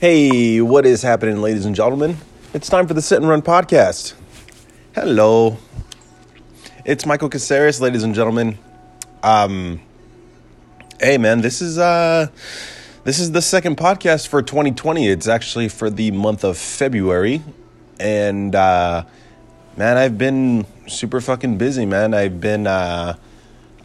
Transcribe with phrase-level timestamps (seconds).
[0.00, 2.16] Hey, what is happening, ladies and gentlemen?
[2.54, 4.14] It's time for the Sit and Run podcast.
[4.94, 5.58] Hello.
[6.86, 8.56] It's Michael Caceres, ladies and gentlemen.
[9.22, 9.82] Um
[10.98, 12.28] Hey man, this is uh
[13.04, 15.06] this is the second podcast for 2020.
[15.06, 17.42] It's actually for the month of February.
[17.98, 19.04] And uh
[19.76, 22.14] man, I've been super fucking busy, man.
[22.14, 23.16] I've been uh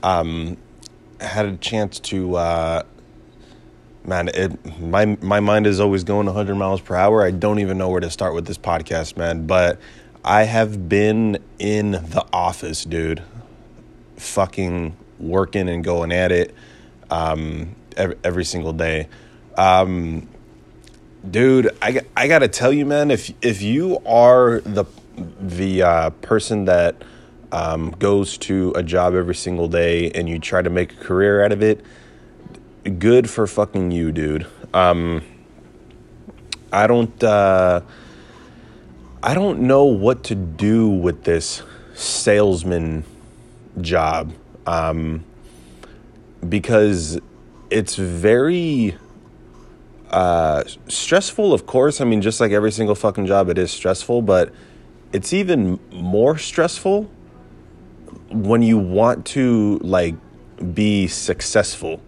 [0.01, 0.55] um
[1.19, 2.83] had a chance to uh
[4.07, 7.23] man, it my my mind is always going 100 miles per hour.
[7.23, 9.47] I don't even know where to start with this podcast, man.
[9.47, 9.79] But
[10.23, 13.23] I have been in the office, dude,
[14.17, 16.53] fucking working and going at it
[17.09, 19.07] um, every, every single day.
[19.57, 20.27] Um,
[21.29, 24.85] dude, I I gotta tell you, man, if if you are the
[25.39, 27.03] the uh, person that
[27.51, 31.43] um, goes to a job every single day and you try to make a career
[31.43, 31.85] out of it
[32.85, 34.47] good for fucking you, dude.
[34.73, 35.23] Um,
[36.71, 37.23] I don't.
[37.23, 37.81] Uh,
[39.23, 41.63] I don't know what to do with this
[41.95, 43.05] salesman
[43.81, 44.33] job
[44.67, 45.23] um,
[46.47, 47.19] because
[47.71, 48.95] it's very
[50.11, 51.53] uh, stressful.
[51.53, 54.53] Of course, I mean, just like every single fucking job, it is stressful, but
[55.11, 57.09] it's even more stressful
[58.29, 60.15] when you want to like
[60.73, 61.99] be successful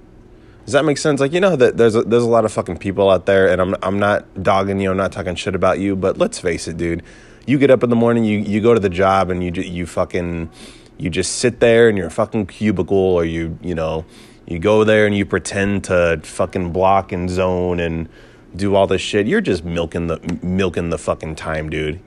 [0.68, 1.22] does that make sense?
[1.22, 3.62] Like you know that there's a, there's a lot of fucking people out there, and
[3.62, 6.76] I'm I'm not dogging you, I'm not talking shit about you, but let's face it,
[6.76, 7.04] dude.
[7.46, 9.86] You get up in the morning, you you go to the job, and you you
[9.86, 10.50] fucking
[10.98, 14.04] you just sit there in your fucking cubicle, or you you know
[14.45, 18.10] you go there and you pretend to fucking block and zone and
[18.54, 19.26] do all this shit.
[19.26, 22.02] You're just milking the milking the fucking time, dude.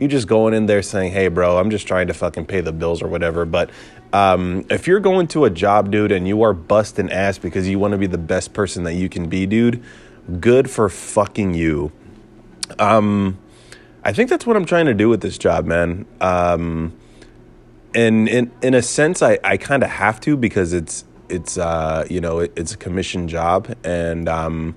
[0.00, 2.72] You just going in there saying, "Hey, bro, I'm just trying to fucking pay the
[2.72, 3.70] bills or whatever." But
[4.12, 7.78] um, if you're going to a job, dude, and you are busting ass because you
[7.78, 9.82] want to be the best person that you can be, dude,
[10.40, 11.92] good for fucking you.
[12.78, 13.38] Um,
[14.02, 16.06] I think that's what I'm trying to do with this job, man.
[16.20, 16.94] Um,
[17.94, 22.06] and in in a sense, I, I kind of have to because it's it's uh,
[22.08, 24.76] you know it, it's a commission job, and um,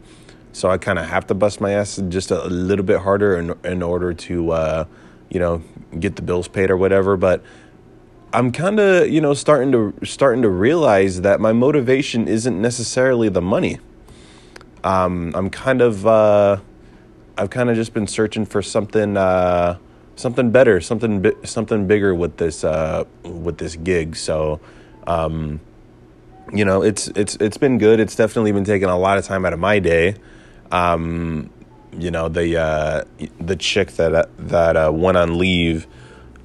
[0.52, 3.38] so I kind of have to bust my ass just a, a, little bit harder
[3.38, 4.86] in in order to uh,
[5.34, 5.62] you know
[6.00, 7.18] get the bills paid or whatever.
[7.18, 7.44] But
[8.34, 13.30] I'm kind of, you know, starting to starting to realize that my motivation isn't necessarily
[13.30, 13.80] the money.
[14.84, 16.58] Um, I'm kind of, uh,
[17.38, 19.78] I've kind of just been searching for something, uh,
[20.16, 24.16] something better, something, bi- something bigger with this, uh, with this gig.
[24.16, 24.60] So,
[25.08, 25.62] um,
[26.52, 28.00] you know, it's it's it's been good.
[28.00, 30.16] It's definitely been taking a lot of time out of my day.
[30.72, 31.52] Um,
[31.98, 33.04] you know, the uh,
[33.40, 35.88] the chick that that uh, went on leave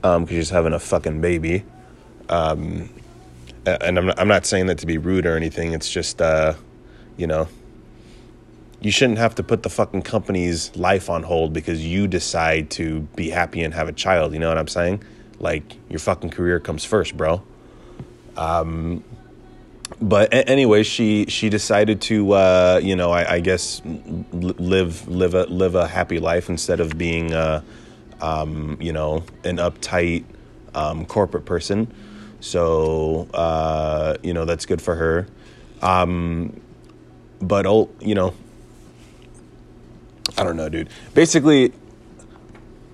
[0.01, 1.65] because um, she's having a fucking baby.
[2.29, 2.91] Um,
[3.67, 5.73] and I'm not, I'm not saying that to be rude or anything.
[5.73, 6.55] It's just, uh,
[7.17, 7.49] you know,
[8.81, 13.01] you shouldn't have to put the fucking company's life on hold because you decide to
[13.17, 14.33] be happy and have a child.
[14.33, 15.03] You know what I'm saying?
[15.41, 17.43] Like your fucking career comes first, bro.
[18.37, 19.03] Um,
[20.01, 25.45] but anyway, she she decided to, uh, you know, I, I guess live live a
[25.45, 27.63] live a happy life instead of being, uh,
[28.21, 30.25] um, you know, an uptight
[30.75, 31.93] um, corporate person.
[32.41, 35.27] So, uh, you know, that's good for her.
[35.83, 36.61] Um,
[37.41, 38.35] but, oh, you know,
[40.37, 40.89] I don't know, dude.
[41.15, 41.73] Basically,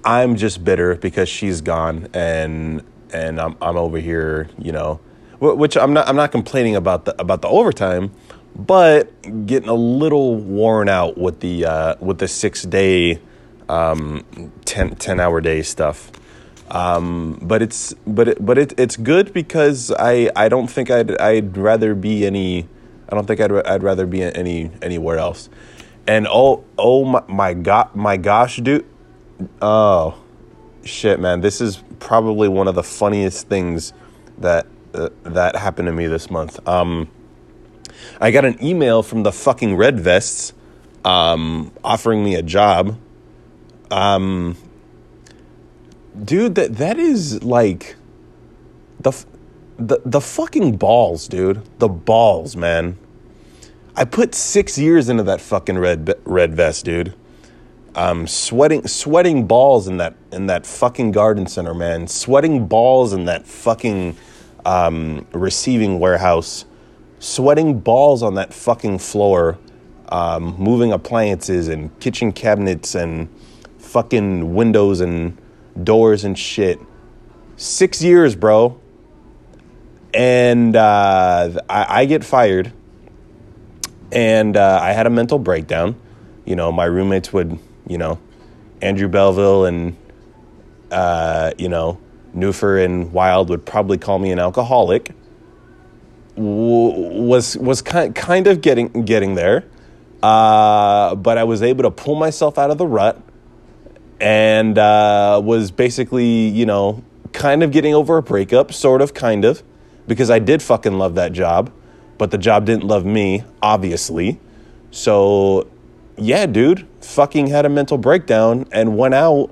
[0.04, 5.00] I'm just bitter because she's gone and and I'm I'm over here, you know,
[5.53, 8.12] which I'm not I'm not complaining about the about the overtime,
[8.56, 9.10] but
[9.47, 13.21] getting a little worn out with the uh, with the six day,
[13.69, 14.25] um,
[14.65, 16.10] 10, 10 hour day stuff.
[16.71, 21.16] Um, but it's but it, but it, it's good because I, I don't think I'd
[21.19, 22.69] I'd rather be any
[23.09, 25.50] I don't think I'd I'd rather be any anywhere else.
[26.06, 28.87] And oh oh my my god my gosh dude
[29.60, 30.15] oh
[30.84, 33.93] shit man this is probably one of the funniest things
[34.38, 34.66] that
[35.25, 36.66] that happened to me this month.
[36.69, 37.09] Um,
[38.21, 40.53] I got an email from the fucking red vests
[41.05, 42.98] um, offering me a job.
[43.91, 44.57] Um,
[46.22, 47.97] dude that that is like
[49.01, 49.13] the
[49.77, 52.97] the the fucking balls dude the balls man
[53.97, 57.15] i put 6 years into that fucking red red vest dude
[57.97, 63.24] um sweating sweating balls in that in that fucking garden center man sweating balls in
[63.24, 64.16] that fucking
[64.65, 66.65] um, receiving warehouse
[67.19, 69.59] sweating balls on that fucking floor
[70.11, 73.28] um, moving appliances and kitchen cabinets and
[73.78, 75.41] fucking windows and
[75.83, 76.78] doors and shit.
[77.57, 78.78] Six years, bro.
[80.13, 82.72] And uh, I, I, get fired.
[84.13, 85.97] And uh, I had a mental breakdown
[86.45, 88.19] you know, my roommates would, you know,
[88.83, 89.97] Andrew Belleville and,
[90.91, 91.99] uh, you know,
[92.34, 95.13] Newfer and Wild would probably call me an alcoholic.
[96.36, 99.65] Was was kind kind of getting getting there,
[100.22, 103.21] uh, but I was able to pull myself out of the rut,
[104.21, 107.04] and uh, was basically you know
[107.34, 109.63] kind of getting over a breakup, sort of, kind of,
[110.07, 111.71] because I did fucking love that job,
[112.16, 114.41] but the job didn't love me, obviously.
[114.91, 115.69] So,
[116.16, 119.51] yeah, dude, fucking had a mental breakdown and went out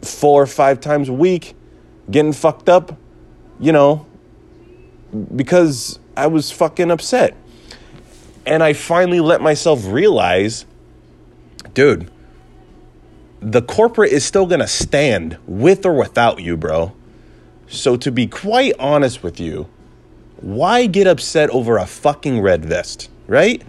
[0.00, 1.54] four or five times a week
[2.10, 2.96] getting fucked up,
[3.58, 4.06] you know,
[5.34, 7.36] because I was fucking upset.
[8.46, 10.66] And I finally let myself realize,
[11.72, 12.10] dude,
[13.40, 16.92] the corporate is still gonna stand with or without you, bro.
[17.66, 19.68] So, to be quite honest with you,
[20.36, 23.62] why get upset over a fucking red vest, right?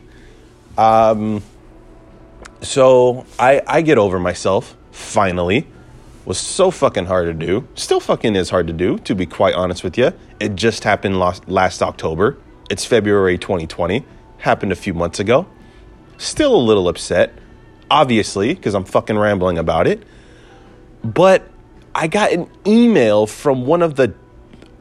[0.77, 1.41] Um,
[2.61, 5.67] so I, I get over myself finally.
[6.25, 7.67] Was so fucking hard to do.
[7.75, 10.11] Still fucking is hard to do, to be quite honest with you.
[10.39, 12.37] It just happened last, last October.
[12.69, 14.03] It's February 2020.
[14.39, 15.45] Happened a few months ago.
[16.17, 17.33] Still a little upset,
[17.91, 20.01] obviously, because I'm fucking rambling about it.
[21.03, 21.47] But
[21.93, 24.15] I got an email from one of the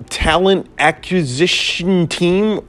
[0.08, 2.60] talent acquisition team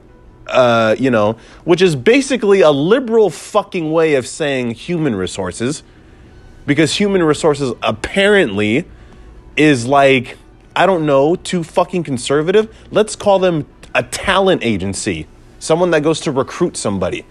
[0.48, 5.82] uh, you know, which is basically a liberal fucking way of saying human resources,
[6.66, 8.84] because human resources apparently
[9.56, 10.36] is like,
[10.74, 12.74] I don't know, too fucking conservative.
[12.90, 15.26] Let's call them a talent agency,
[15.58, 17.24] someone that goes to recruit somebody.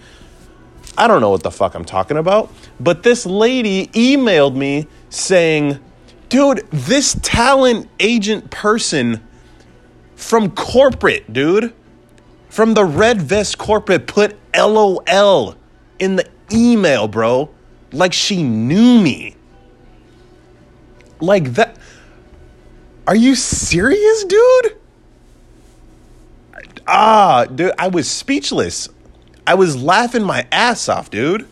[0.97, 5.79] I don't know what the fuck I'm talking about, but this lady emailed me saying,
[6.29, 9.21] dude, this talent agent person
[10.15, 11.73] from corporate, dude
[12.55, 15.55] from the Red Vest corporate put LOL
[15.99, 17.49] in the email, bro.
[17.95, 19.37] Like she knew me.
[21.21, 21.77] Like that.
[23.07, 24.77] Are you serious, dude?
[26.85, 28.89] Ah, dude, I was speechless.
[29.47, 31.47] I was laughing my ass off, dude.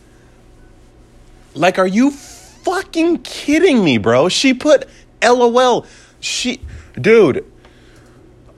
[1.54, 4.28] Like, are you fucking kidding me, bro?
[4.28, 4.86] She put
[5.24, 5.86] LOL.
[6.20, 6.62] She,
[7.00, 7.50] dude,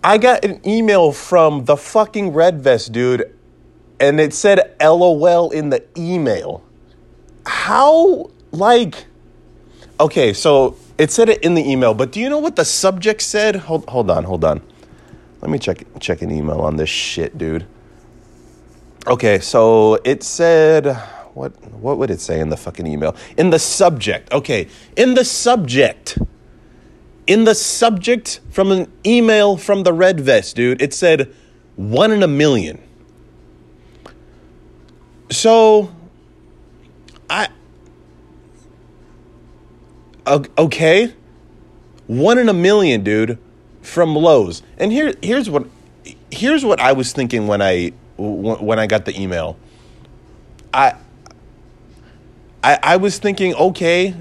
[0.03, 3.31] I got an email from the fucking Red Vest dude,
[3.99, 6.63] and it said LOL in the email.
[7.45, 9.05] How, like,
[9.99, 13.21] okay, so it said it in the email, but do you know what the subject
[13.21, 13.55] said?
[13.55, 14.61] Hold, hold on, hold on.
[15.41, 17.65] Let me check check an email on this shit, dude.
[19.05, 20.95] Okay, so it said
[21.35, 23.15] what what would it say in the fucking email?
[23.37, 24.31] In the subject.
[24.31, 26.17] Okay, in the subject
[27.27, 31.33] in the subject from an email from the Red Vest, dude, it said
[31.75, 32.81] one in a million.
[35.31, 35.91] So,
[37.29, 37.49] I.
[40.27, 41.13] Okay.
[42.07, 43.39] One in a million, dude,
[43.81, 44.61] from Lowe's.
[44.77, 45.67] And here, here's what,
[46.31, 49.57] here's what I was thinking when I, when I got the email.
[50.73, 50.95] I,
[52.63, 54.15] I, I was thinking, okay,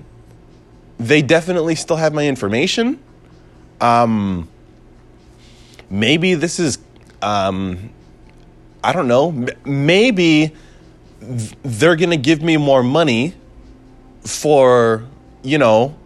[0.99, 2.99] they definitely still have my information.
[3.81, 4.49] Um,
[5.91, 6.79] maybe this is,
[7.21, 7.91] um,
[8.83, 10.55] I don't know, maybe
[11.63, 13.35] they're going to give me more money
[14.23, 15.05] for,
[15.43, 15.97] you know,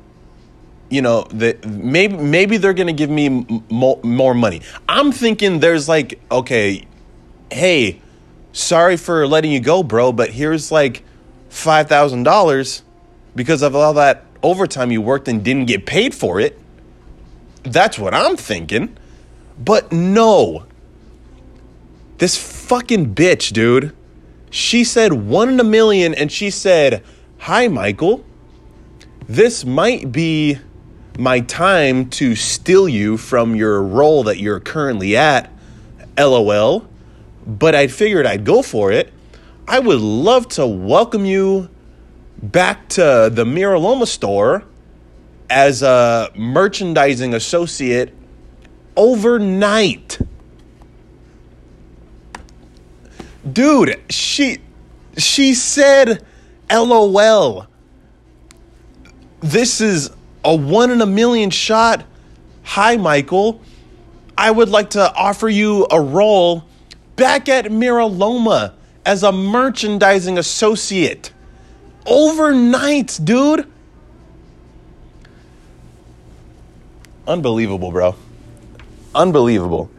[0.91, 3.29] you know, the, maybe maybe they're to give me
[3.71, 4.63] more, more money.
[4.89, 6.87] I'm thinking there's like, okay,
[7.51, 8.01] hey,
[8.53, 11.05] sorry for letting you go, bro, but here's like
[11.51, 12.83] $5,000
[13.35, 16.59] because of all that overtime you worked and didn't get paid for it.
[17.63, 18.97] That's what I'm thinking.
[19.59, 20.65] But no.
[22.19, 23.95] This fucking bitch, dude.
[24.51, 27.03] She said one in a million and she said,
[27.39, 28.25] Hi, Michael.
[29.29, 30.59] This might be
[31.19, 35.53] my time to steal you from your role that you're currently at.
[36.17, 36.89] LOL.
[37.47, 39.13] But I figured I'd go for it.
[39.67, 41.69] I would love to welcome you
[42.43, 44.65] back to the Miraloma store
[45.51, 48.15] as a merchandising associate
[48.97, 50.19] overnight.
[53.53, 54.59] Dude, she
[55.17, 56.25] she said
[56.71, 57.67] LOL.
[59.41, 60.11] This is
[60.45, 62.05] a one in a million shot.
[62.65, 63.61] Hi, Michael.
[64.37, 66.65] I would like to offer you a role
[67.17, 68.75] back at Miraloma
[69.05, 71.33] as a merchandising associate
[72.09, 73.71] overnight, dude.
[77.27, 78.17] Unbelievable, bro.
[79.15, 79.91] Unbelievable.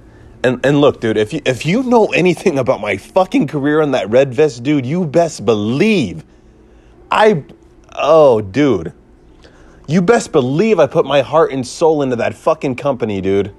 [0.44, 3.92] And and look, dude, if you if you know anything about my fucking career on
[3.92, 6.24] that red vest, dude, you best believe
[7.12, 7.44] I,
[7.96, 8.94] oh, dude.
[9.88, 13.54] You best believe I put my heart and soul into that fucking company, dude.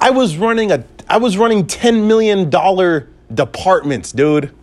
[0.00, 2.50] I was running a, I was running $10 million
[3.34, 4.54] departments, dude.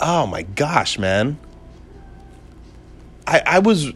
[0.00, 1.38] Oh my gosh, man.
[3.26, 3.92] I, I was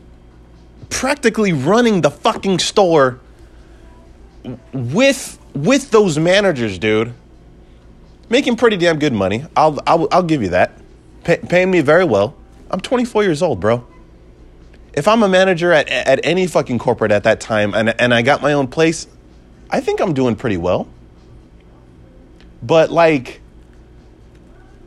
[0.88, 3.18] practically running the fucking store
[4.72, 7.14] with with those managers, dude.
[8.30, 9.44] Making pretty damn good money.
[9.56, 10.72] I'll I'll, I'll give you that.
[11.24, 12.34] Pay, paying me very well.
[12.70, 13.86] I'm 24 years old, bro.
[14.92, 18.22] If I'm a manager at at any fucking corporate at that time and and I
[18.22, 19.06] got my own place,
[19.70, 20.88] I think I'm doing pretty well.
[22.62, 23.40] But like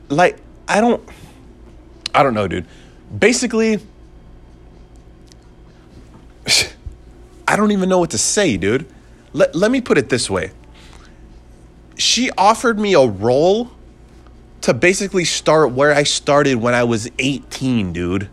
[0.09, 0.37] like
[0.67, 1.07] I don't
[2.13, 2.65] I don't know, dude.
[3.17, 3.79] Basically
[7.47, 8.85] I don't even know what to say, dude.
[9.33, 10.51] Let, let me put it this way.
[11.97, 13.71] She offered me a role
[14.61, 18.29] to basically start where I started when I was 18, dude.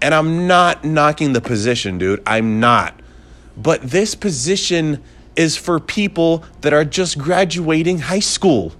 [0.00, 2.22] And I'm not knocking the position, dude.
[2.26, 2.98] I'm not.
[3.56, 5.02] But this position
[5.34, 8.72] is for people that are just graduating high school,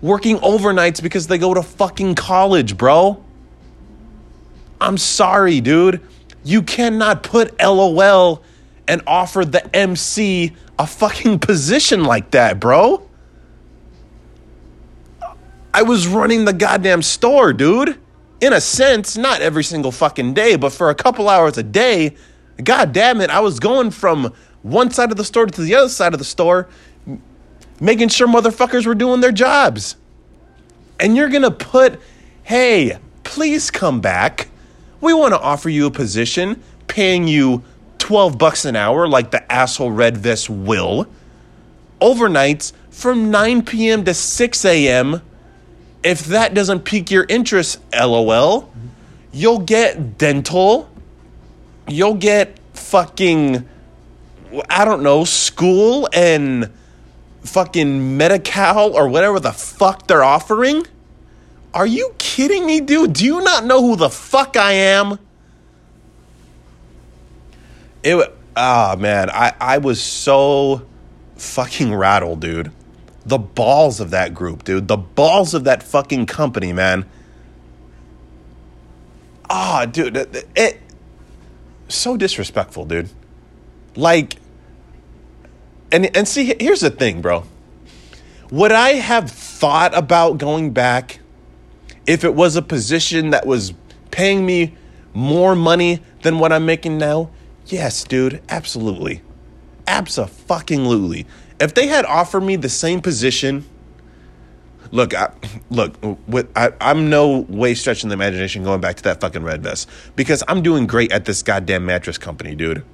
[0.00, 3.22] working overnights because they go to fucking college, bro.
[4.80, 6.00] I'm sorry, dude.
[6.44, 8.42] You cannot put LOL
[8.88, 13.08] and offer the MC a fucking position like that, bro.
[15.72, 17.98] I was running the goddamn store, dude.
[18.40, 22.16] In a sense, not every single fucking day, but for a couple hours a day,
[22.62, 25.88] god damn it, I was going from one side of the store to the other
[25.88, 26.68] side of the store,
[27.80, 29.96] making sure motherfuckers were doing their jobs.
[31.00, 32.00] And you're gonna put,
[32.42, 34.48] hey, please come back
[35.00, 37.62] we want to offer you a position paying you
[38.06, 41.08] 12 bucks an hour like the asshole red vest will.
[42.00, 44.04] Overnights from 9 p.m.
[44.04, 45.20] to 6 a.m.
[46.04, 48.70] If that doesn't pique your interest, lol,
[49.32, 50.88] you'll get dental.
[51.88, 53.68] You'll get fucking,
[54.70, 56.70] I don't know, school and
[57.42, 60.86] fucking Medi-Cal or whatever the fuck they're offering.
[61.74, 63.14] Are you kidding me, dude?
[63.14, 65.18] Do you not know who the fuck I am?
[68.02, 70.86] It ah oh, man, I I was so
[71.36, 72.72] fucking rattled, dude.
[73.24, 74.88] The balls of that group, dude.
[74.88, 77.06] The balls of that fucking company, man.
[79.50, 80.80] Ah, oh, dude, it, it
[81.88, 83.10] so disrespectful, dude.
[83.94, 84.36] Like
[85.92, 87.44] and and see here's the thing, bro.
[88.50, 91.20] Would I have thought about going back
[92.06, 93.74] if it was a position that was
[94.10, 94.76] paying me
[95.12, 97.30] more money than what I'm making now,
[97.66, 99.22] yes, dude, absolutely.
[99.86, 101.26] Absolutely.
[101.60, 103.64] If they had offered me the same position,
[104.90, 105.32] look, I,
[105.70, 105.96] look,
[106.26, 109.88] with, I, I'm no way stretching the imagination going back to that fucking red vest
[110.16, 112.84] because I'm doing great at this goddamn mattress company, dude.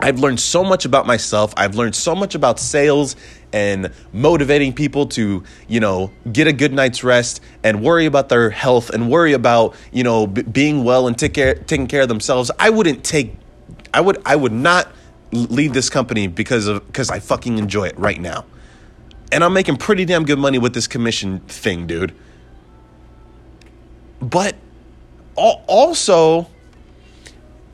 [0.00, 1.52] I've learned so much about myself.
[1.56, 3.16] I've learned so much about sales
[3.52, 8.50] and motivating people to, you know, get a good night's rest and worry about their
[8.50, 12.08] health and worry about, you know, b- being well and take care, taking care of
[12.08, 12.48] themselves.
[12.60, 13.34] I wouldn't take,
[13.92, 14.88] I would, I would not
[15.32, 18.44] leave this company because of, because I fucking enjoy it right now.
[19.30, 22.14] And I'm making pretty damn good money with this commission thing, dude.
[24.20, 24.56] But
[25.36, 26.48] also,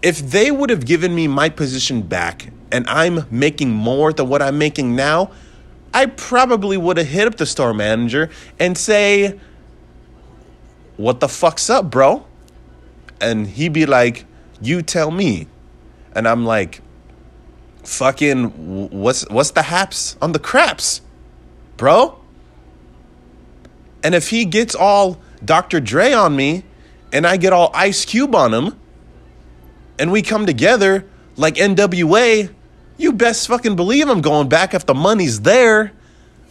[0.03, 4.43] if they would have given me my position back and I'm making more than what
[4.43, 5.31] I'm making now,
[5.95, 8.29] I probably would have hit up the store manager
[8.59, 9.39] and say,
[10.97, 12.27] What the fuck's up, bro?
[13.21, 14.27] And he'd be like,
[14.61, 15.47] You tell me.
[16.15, 16.81] And I'm like,
[17.83, 21.01] fucking what's what's the haps on the craps,
[21.77, 22.19] bro?
[24.03, 25.81] And if he gets all Dr.
[25.81, 26.65] Dre on me
[27.13, 28.79] and I get all Ice Cube on him,
[29.99, 31.07] and we come together
[31.37, 32.53] like NWA,
[32.97, 35.93] you best fucking believe I'm going back if the money's there.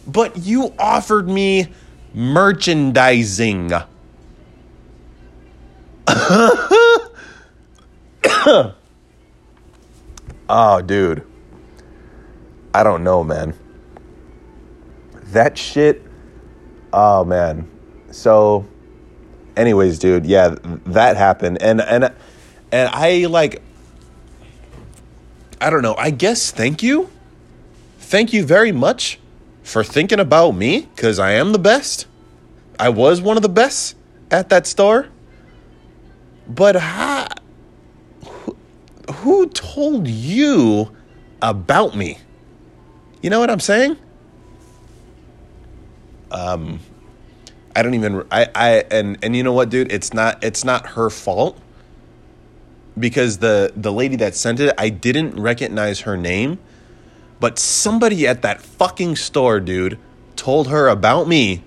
[0.06, 1.68] But you offered me
[2.12, 3.72] merchandising.
[10.48, 11.26] oh, dude.
[12.72, 13.54] I don't know, man.
[15.32, 16.02] That shit.
[16.92, 17.68] Oh, man.
[18.10, 18.66] So,
[19.56, 20.54] anyways, dude, yeah,
[20.86, 21.60] that happened.
[21.60, 22.12] And, and,
[22.72, 23.62] and I like,
[25.60, 27.10] I don't know, I guess thank you.
[27.98, 29.18] Thank you very much
[29.62, 32.06] for thinking about me because I am the best.
[32.78, 33.96] I was one of the best
[34.30, 35.08] at that store.
[36.46, 37.13] But how,
[39.10, 40.94] who, told you
[41.42, 42.18] about me?
[43.22, 43.96] You know what I'm saying?
[46.30, 46.80] Um,
[47.76, 49.92] I don't even I I and and you know what, dude?
[49.92, 51.58] It's not it's not her fault
[52.98, 56.58] because the the lady that sent it, I didn't recognize her name,
[57.40, 59.98] but somebody at that fucking store, dude,
[60.36, 61.62] told her about me.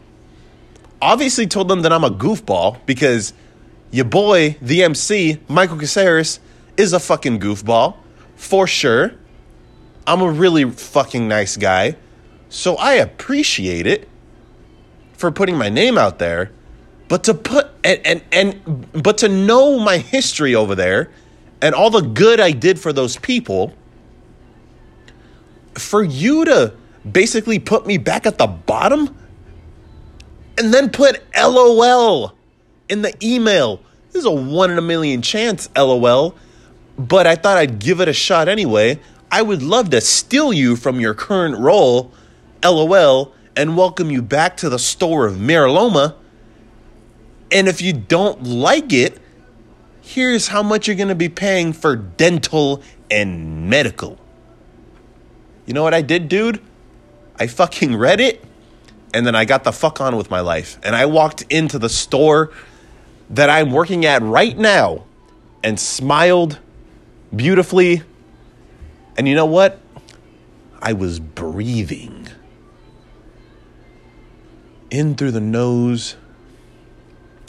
[1.02, 3.34] Obviously told them that I'm a goofball because
[3.92, 6.40] your boy, the MC, Michael Caceres,
[6.78, 7.98] is a fucking goofball
[8.36, 9.14] for sure.
[10.06, 11.98] I'm a really fucking nice guy.
[12.50, 14.08] So I appreciate it
[15.14, 16.52] for putting my name out there,
[17.10, 21.10] but to put and and, and but to know my history over there
[21.62, 23.74] and all the good I did for those people,
[25.74, 26.74] for you to
[27.12, 29.18] basically put me back at the bottom
[30.58, 32.34] and then put LOL
[32.90, 33.82] in the email.
[34.12, 36.36] This is a one in a million chance, LOL.
[36.98, 39.00] But I thought I'd give it a shot anyway.
[39.32, 42.12] I would love to steal you from your current role,
[42.64, 46.16] LOL, and welcome you back to the store of Miraloma.
[47.52, 49.20] And if you don't like it,
[50.02, 54.18] here's how much you're going to be paying for dental and medical.
[55.66, 56.62] You know what I did, dude?
[57.40, 58.44] I fucking read it
[59.14, 60.80] and then I got the fuck on with my life.
[60.84, 62.52] And I walked into the store
[63.30, 65.04] that I'm working at right now
[65.64, 66.60] and smiled
[67.36, 68.04] beautifully.
[69.18, 69.80] And you know what?
[70.82, 72.28] I was breathing
[74.90, 76.16] in through the nose,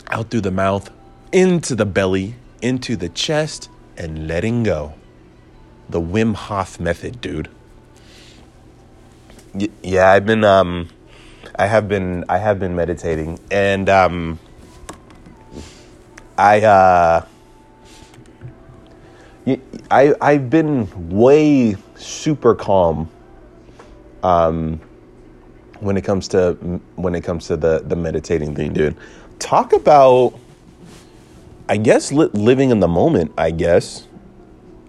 [0.08, 0.90] out through the mouth,
[1.32, 4.94] into the belly, into the chest, and letting go.
[5.88, 7.48] The Wim Hof method, dude.
[9.54, 10.88] Y- yeah, I've been um
[11.56, 14.38] I have been I have been meditating and um
[16.36, 17.26] I uh
[19.90, 23.08] I I've been way super calm
[24.22, 24.80] um
[25.80, 26.52] when it comes to
[26.96, 28.96] when it comes to the the meditating thing, dude.
[29.38, 30.34] Talk about
[31.68, 34.06] I guess li- living in the moment, I guess.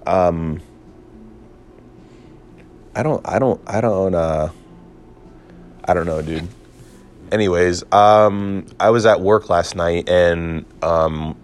[0.06, 0.62] Um
[2.96, 4.50] I don't I don't I don't uh
[5.86, 6.48] I don't know, dude.
[7.32, 11.38] Anyways, um I was at work last night and um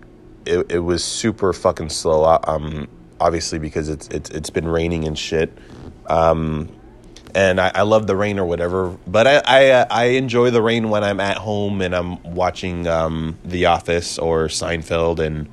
[0.46, 2.38] it, it was super fucking slow.
[2.46, 2.88] Um
[3.20, 5.52] obviously because it's it's it's been raining and shit.
[6.08, 6.70] Um
[7.36, 8.98] and I, I, love the rain or whatever.
[9.06, 12.88] But I, I, uh, I enjoy the rain when I'm at home and I'm watching
[12.88, 15.50] um, The Office or Seinfeld and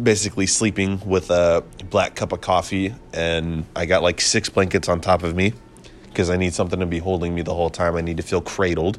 [0.00, 5.00] basically sleeping with a black cup of coffee and I got like six blankets on
[5.00, 5.54] top of me
[6.04, 7.96] because I need something to be holding me the whole time.
[7.96, 8.98] I need to feel cradled.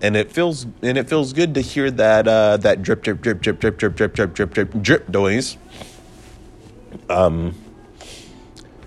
[0.00, 3.40] And it feels and it feels good to hear that uh, that drip drip drip
[3.40, 5.56] drip drip drip drip drip drip drip drip noise.
[7.08, 7.54] Um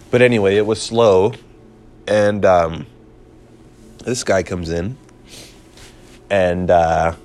[0.10, 1.34] but anyway, it was slow.
[2.08, 2.86] And um,
[4.04, 4.98] this guy comes in.
[6.30, 7.16] And uh,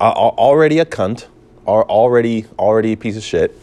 [0.00, 1.26] already a cunt.
[1.66, 3.56] Already already a piece of shit.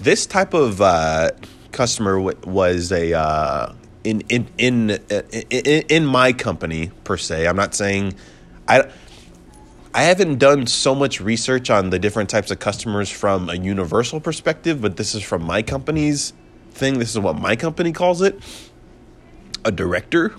[0.00, 1.30] This type of uh,
[1.70, 7.46] customer was a uh, in, in in in in my company per se.
[7.46, 8.14] I'm not saying
[8.66, 8.90] i
[9.92, 14.20] I haven't done so much research on the different types of customers from a universal
[14.20, 16.32] perspective, but this is from my company's
[16.70, 17.00] thing.
[17.00, 18.40] This is what my company calls it
[19.64, 20.34] a director.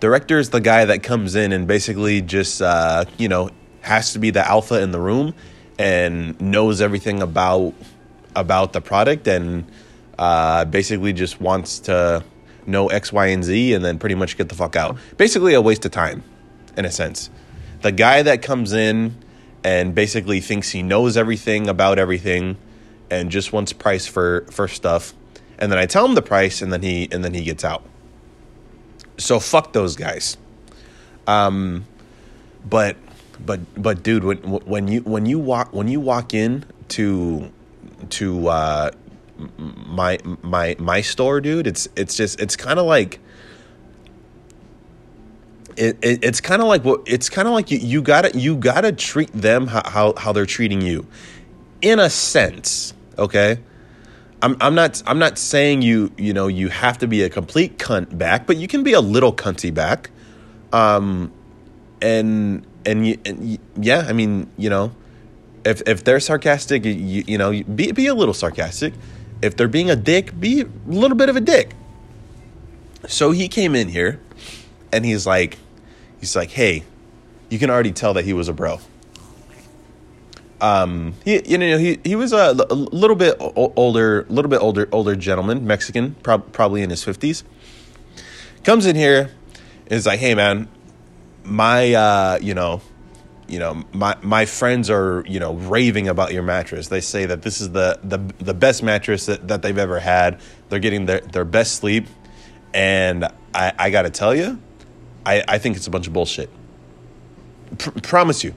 [0.00, 3.50] Director is the guy that comes in and basically just, uh, you know,
[3.82, 5.34] has to be the alpha in the room
[5.78, 7.74] and knows everything about
[8.36, 9.64] about the product and
[10.18, 12.24] uh, basically just wants to
[12.66, 14.96] know X, Y, and Z and then pretty much get the fuck out.
[15.16, 16.24] Basically, a waste of time,
[16.76, 17.30] in a sense.
[17.84, 19.14] The guy that comes in
[19.62, 22.56] and basically thinks he knows everything about everything
[23.10, 25.12] and just wants price for for stuff,
[25.58, 27.82] and then I tell him the price, and then he and then he gets out.
[29.18, 30.38] So fuck those guys.
[31.26, 31.84] Um,
[32.64, 32.96] but
[33.44, 37.52] but but dude, when when you when you walk when you walk in to
[38.08, 38.90] to uh,
[39.58, 43.20] my my my store, dude, it's it's just it's kind of like.
[45.76, 48.56] It, it, it's kind of like what it's kind of like you, you gotta you
[48.56, 51.06] gotta treat them how, how how they're treating you
[51.82, 53.58] in a sense okay
[54.44, 57.78] I'm I'm not I'm not saying you you know you have to be a complete
[57.78, 60.10] cunt back, but you can be a little cunty back.
[60.70, 61.32] Um,
[62.02, 64.92] and and, you, and yeah, I mean you know,
[65.64, 68.92] if if they're sarcastic, you you know be be a little sarcastic.
[69.40, 71.74] If they're being a dick, be a little bit of a dick.
[73.08, 74.20] So he came in here,
[74.92, 75.56] and he's like,
[76.24, 76.84] he's like, hey,
[77.50, 78.80] you can already tell that he was a bro
[80.60, 84.62] um, he you know he he was a, a little bit older, a little bit
[84.62, 87.44] older older gentleman, Mexican, prob- probably in his fifties.
[88.62, 89.30] Comes in here,
[89.86, 90.68] is like, hey man,
[91.44, 92.80] my uh, you know
[93.46, 96.88] you know, my my friends are you know raving about your mattress.
[96.88, 100.40] They say that this is the the the best mattress that, that they've ever had.
[100.70, 102.06] They're getting their their best sleep,
[102.72, 104.58] and I I gotta tell you,
[105.24, 106.50] I I think it's a bunch of bullshit.
[107.78, 108.54] Pr- promise you,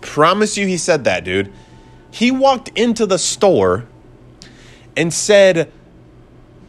[0.00, 1.52] promise you, he said that, dude.
[2.10, 3.86] He walked into the store
[4.96, 5.72] and said,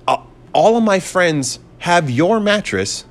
[0.08, 3.06] "All of my friends have your mattress."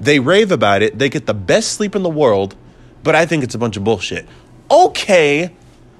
[0.00, 0.98] They rave about it.
[0.98, 2.56] They get the best sleep in the world
[3.04, 4.26] but I think it's a bunch of bullshit.
[4.70, 5.54] Okay,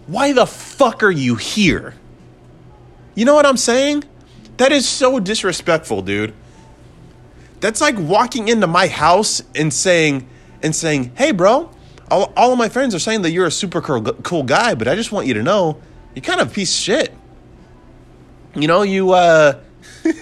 [0.06, 1.94] why the fuck are you here?
[3.14, 4.04] You know what I'm saying?
[4.56, 6.32] That is so disrespectful, dude.
[7.64, 10.28] That's like walking into my house and saying
[10.62, 11.70] and saying, "Hey, bro,
[12.10, 14.86] all, all of my friends are saying that you're a super cool, cool guy, but
[14.86, 15.80] I just want you to know
[16.14, 17.14] you're kind of a piece of shit."
[18.54, 19.60] You know, you uh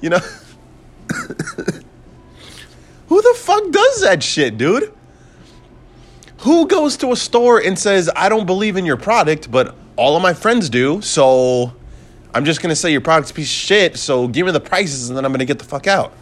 [0.00, 0.18] you know
[3.08, 4.90] Who the fuck does that shit, dude?
[6.38, 10.16] Who goes to a store and says, I don't believe in your product, but all
[10.16, 11.74] of my friends do, so
[12.34, 15.18] I'm just gonna say your product's piece of shit, so give me the prices and
[15.18, 16.14] then I'm gonna get the fuck out.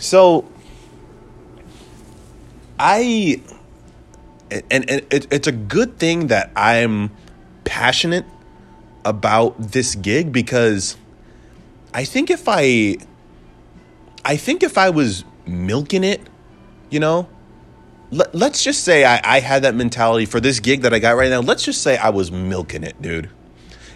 [0.00, 0.50] So
[2.78, 3.40] I
[4.50, 7.10] and, and it, it's a good thing that I'm
[7.64, 8.24] passionate
[9.04, 10.96] about this gig because
[11.94, 12.96] I think if I
[14.24, 16.26] I think if I was milking it,
[16.88, 17.28] you know,
[18.10, 21.12] let, us just say I, I had that mentality for this gig that I got
[21.12, 21.40] right now.
[21.40, 23.30] Let's just say I was milking it, dude.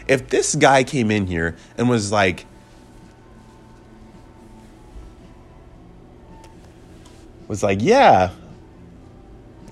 [0.06, 2.46] If this guy came in here and was like,
[7.48, 8.30] was like, yeah.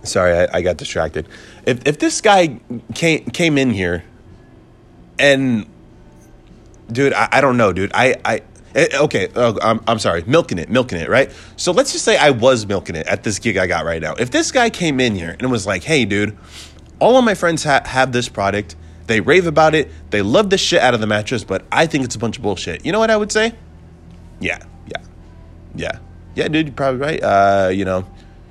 [0.05, 1.29] Sorry, I, I got distracted.
[1.65, 2.61] If if this guy
[2.95, 4.05] came came in here,
[5.19, 5.67] and
[6.91, 7.93] dude, I, I don't know, dude.
[7.95, 8.43] I I
[8.75, 11.31] Eh, okay, uh, I'm, I'm sorry, milking it, milking it, right?
[11.57, 14.15] So let's just say I was milking it at this gig I got right now.
[14.15, 16.37] If this guy came in here and was like, hey, dude,
[16.99, 18.77] all of my friends ha- have this product,
[19.09, 22.05] they rave about it, they love the shit out of the mattress, but I think
[22.05, 22.87] it's a bunch of bullshit.
[22.87, 23.55] You know what I would say?
[24.41, 25.03] Yeah, yeah,
[25.75, 25.99] yeah,
[26.35, 27.23] yeah, dude, you're probably right.
[27.23, 28.07] Uh, you know,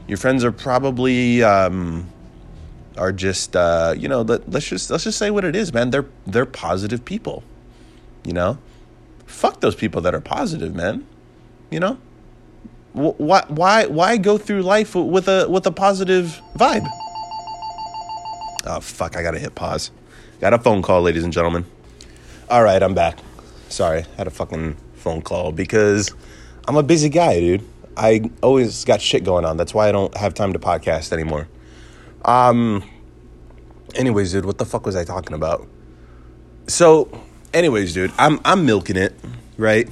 [0.08, 2.08] your friends are probably um,
[2.98, 5.90] are just uh, you know let, let's just let's just say what it is, man.
[5.90, 7.44] They're they're positive people,
[8.24, 8.58] you know
[9.32, 11.08] fuck those people that are positive, man.
[11.70, 11.98] You know,
[12.94, 16.88] why why why go through life with a with a positive vibe?
[18.66, 19.16] Oh fuck!
[19.16, 19.92] I gotta hit pause.
[20.40, 21.66] Got a phone call, ladies and gentlemen.
[22.50, 23.20] All right, I'm back.
[23.70, 26.14] Sorry, had a fucking phone call because
[26.68, 27.68] I'm a busy guy, dude.
[27.98, 29.58] I always got shit going on.
[29.58, 31.48] That's why I don't have time to podcast anymore.
[32.24, 32.84] Um.
[33.96, 35.68] Anyways, dude, what the fuck was I talking about?
[36.68, 37.10] So
[37.54, 39.14] anyways, dude, I'm I'm milking it,
[39.58, 39.90] right?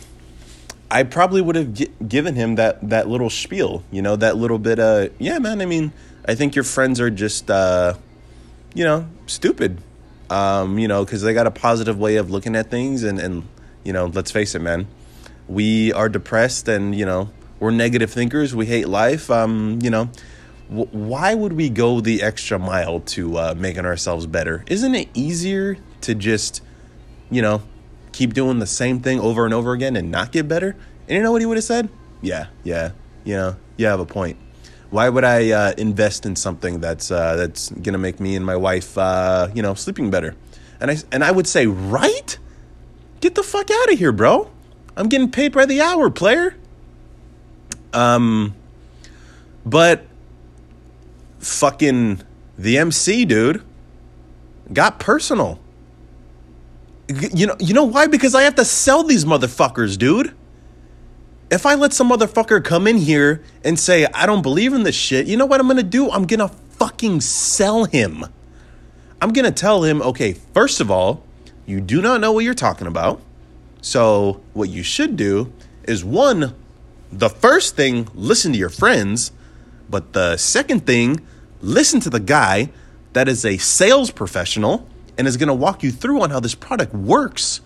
[0.91, 4.79] I probably would have given him that that little spiel, you know, that little bit.
[4.79, 5.61] Uh, yeah, man.
[5.61, 5.91] I mean,
[6.25, 7.95] I think your friends are just, uh,
[8.73, 9.81] you know, stupid.
[10.29, 13.47] Um, you know, because they got a positive way of looking at things, and and
[13.83, 14.87] you know, let's face it, man.
[15.49, 18.55] We are depressed, and you know, we're negative thinkers.
[18.55, 19.29] We hate life.
[19.29, 20.09] Um, you know,
[20.69, 24.63] why would we go the extra mile to uh, making ourselves better?
[24.67, 26.61] Isn't it easier to just
[27.29, 27.61] you know,
[28.11, 30.75] keep doing the same thing over and over again and not get better?
[31.07, 31.89] And you know what he would have said?
[32.21, 32.91] Yeah, yeah,
[33.23, 34.37] you know, you have a point.
[34.89, 38.55] Why would I uh, invest in something that's uh, that's gonna make me and my
[38.55, 40.35] wife, uh, you know, sleeping better?
[40.79, 42.37] And I and I would say, right?
[43.21, 44.49] Get the fuck out of here, bro.
[44.99, 46.57] I'm getting paid by the hour, player.
[47.93, 48.53] Um,
[49.65, 50.05] but
[51.39, 52.21] fucking
[52.57, 53.63] the MC dude
[54.73, 55.57] got personal.
[57.07, 58.07] You know, you know why?
[58.07, 60.35] Because I have to sell these motherfuckers, dude.
[61.49, 64.95] If I let some motherfucker come in here and say, I don't believe in this
[64.95, 66.11] shit, you know what I'm gonna do?
[66.11, 68.25] I'm gonna fucking sell him.
[69.21, 71.23] I'm gonna tell him, okay, first of all,
[71.65, 73.21] you do not know what you're talking about.
[73.81, 76.53] So, what you should do is one,
[77.11, 79.31] the first thing, listen to your friends.
[79.89, 81.25] But the second thing,
[81.61, 82.69] listen to the guy
[83.13, 84.87] that is a sales professional
[85.17, 87.61] and is going to walk you through on how this product works.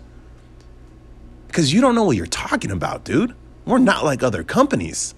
[1.47, 3.35] Because you don't know what you're talking about, dude.
[3.65, 5.13] We're not like other companies.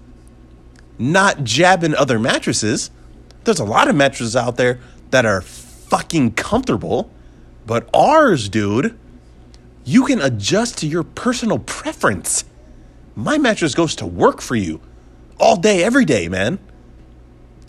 [0.98, 2.90] Not jabbing other mattresses.
[3.44, 4.80] There's a lot of mattresses out there
[5.12, 7.12] that are fucking comfortable,
[7.66, 8.98] but ours, dude,
[9.86, 12.44] you can adjust to your personal preference.
[13.16, 14.82] My mattress goes to work for you
[15.40, 16.60] all day, every day, man.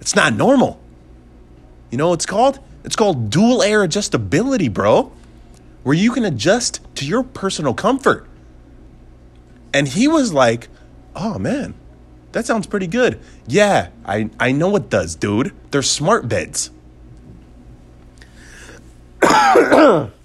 [0.00, 0.81] It's not normal.
[1.90, 2.59] You know what it's called?
[2.85, 5.12] It's called dual air adjustability, bro,
[5.83, 8.26] where you can adjust to your personal comfort.
[9.74, 10.68] And he was like,
[11.14, 11.74] oh man,
[12.33, 13.20] That sounds pretty good.
[13.46, 15.52] Yeah, I, I know it does, dude.
[15.70, 16.70] They're smart beds.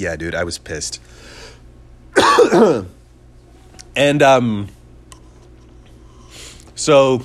[0.00, 1.00] yeah, dude, I was pissed.
[3.94, 4.68] and um
[6.74, 7.24] so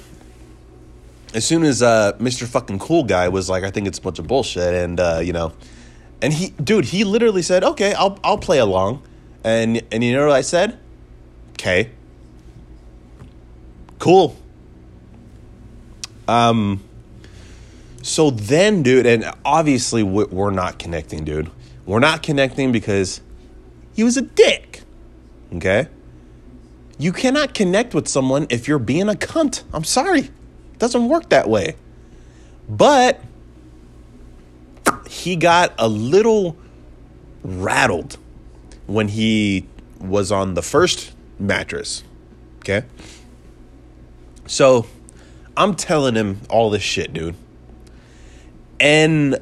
[1.33, 2.45] as soon as uh Mr.
[2.45, 5.31] fucking cool guy was like, I think it's a bunch of bullshit and uh, you
[5.31, 5.53] know,
[6.21, 9.01] and he dude, he literally said, Okay, I'll I'll play along.
[9.43, 10.77] And and you know what I said?
[11.53, 11.91] Okay.
[13.99, 14.35] Cool.
[16.27, 16.83] Um
[18.01, 21.49] so then, dude, and obviously we're not connecting, dude.
[21.85, 23.21] We're not connecting because
[23.93, 24.81] he was a dick.
[25.53, 25.87] Okay?
[26.97, 29.63] You cannot connect with someone if you're being a cunt.
[29.73, 30.21] I'm sorry.
[30.21, 31.75] It doesn't work that way.
[32.67, 33.21] But
[35.07, 36.57] he got a little
[37.43, 38.17] rattled
[38.87, 39.67] when he
[39.99, 42.03] was on the first mattress.
[42.59, 42.85] Okay?
[44.47, 44.87] So
[45.55, 47.35] I'm telling him all this shit, dude.
[48.79, 49.39] And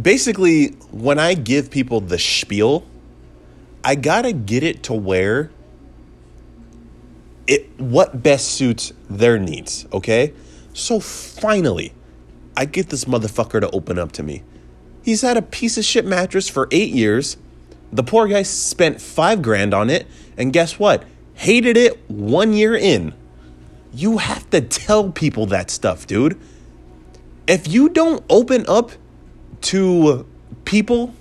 [0.00, 2.84] basically, when I give people the spiel,
[3.84, 5.50] I gotta get it to where
[7.46, 10.32] it what best suits their needs, okay?
[10.72, 11.92] So finally,
[12.56, 14.42] I get this motherfucker to open up to me.
[15.02, 17.36] He's had a piece of shit mattress for eight years.
[17.92, 21.04] The poor guy spent five grand on it, and guess what?
[21.34, 23.14] Hated it one year in.
[23.92, 26.40] You have to tell people that stuff, dude
[27.46, 28.92] if you don't open up
[29.62, 30.26] to
[30.64, 31.14] people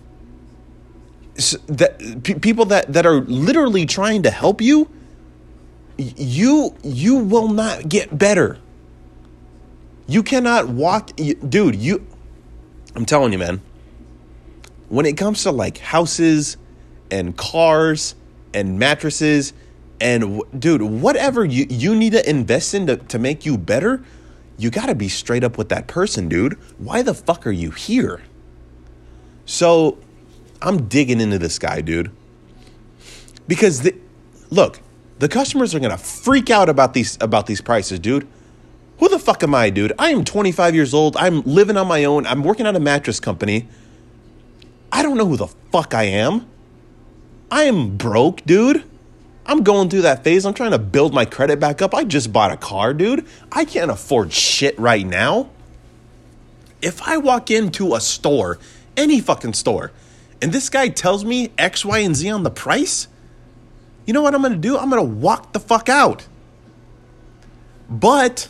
[1.67, 4.89] that people that that are literally trying to help you
[5.97, 8.57] you you will not get better
[10.07, 11.11] you cannot walk
[11.47, 12.05] dude you
[12.95, 13.61] i'm telling you man
[14.89, 16.57] when it comes to like houses
[17.09, 18.15] and cars
[18.53, 19.53] and mattresses
[19.99, 24.03] and dude whatever you you need to invest in to, to make you better
[24.61, 26.53] you got to be straight up with that person, dude.
[26.77, 28.21] Why the fuck are you here?
[29.45, 29.97] So
[30.61, 32.11] I'm digging into this guy, dude.
[33.47, 33.95] Because the,
[34.49, 34.79] look,
[35.19, 38.27] the customers are to freak out about these about these prices, dude.
[38.99, 39.93] Who the fuck am I, dude?
[39.97, 41.17] I am 25 years old.
[41.17, 42.27] I'm living on my own.
[42.27, 43.67] I'm working at a mattress company.
[44.91, 46.47] I don't know who the fuck I am.
[47.49, 48.83] I am broke, dude.
[49.45, 50.45] I'm going through that phase.
[50.45, 51.93] I'm trying to build my credit back up.
[51.95, 53.25] I just bought a car, dude.
[53.51, 55.49] I can't afford shit right now.
[56.81, 58.59] If I walk into a store,
[58.97, 59.91] any fucking store,
[60.41, 63.07] and this guy tells me X, Y, and Z on the price,
[64.05, 64.77] you know what I'm gonna do?
[64.77, 66.27] I'm gonna walk the fuck out.
[67.89, 68.47] But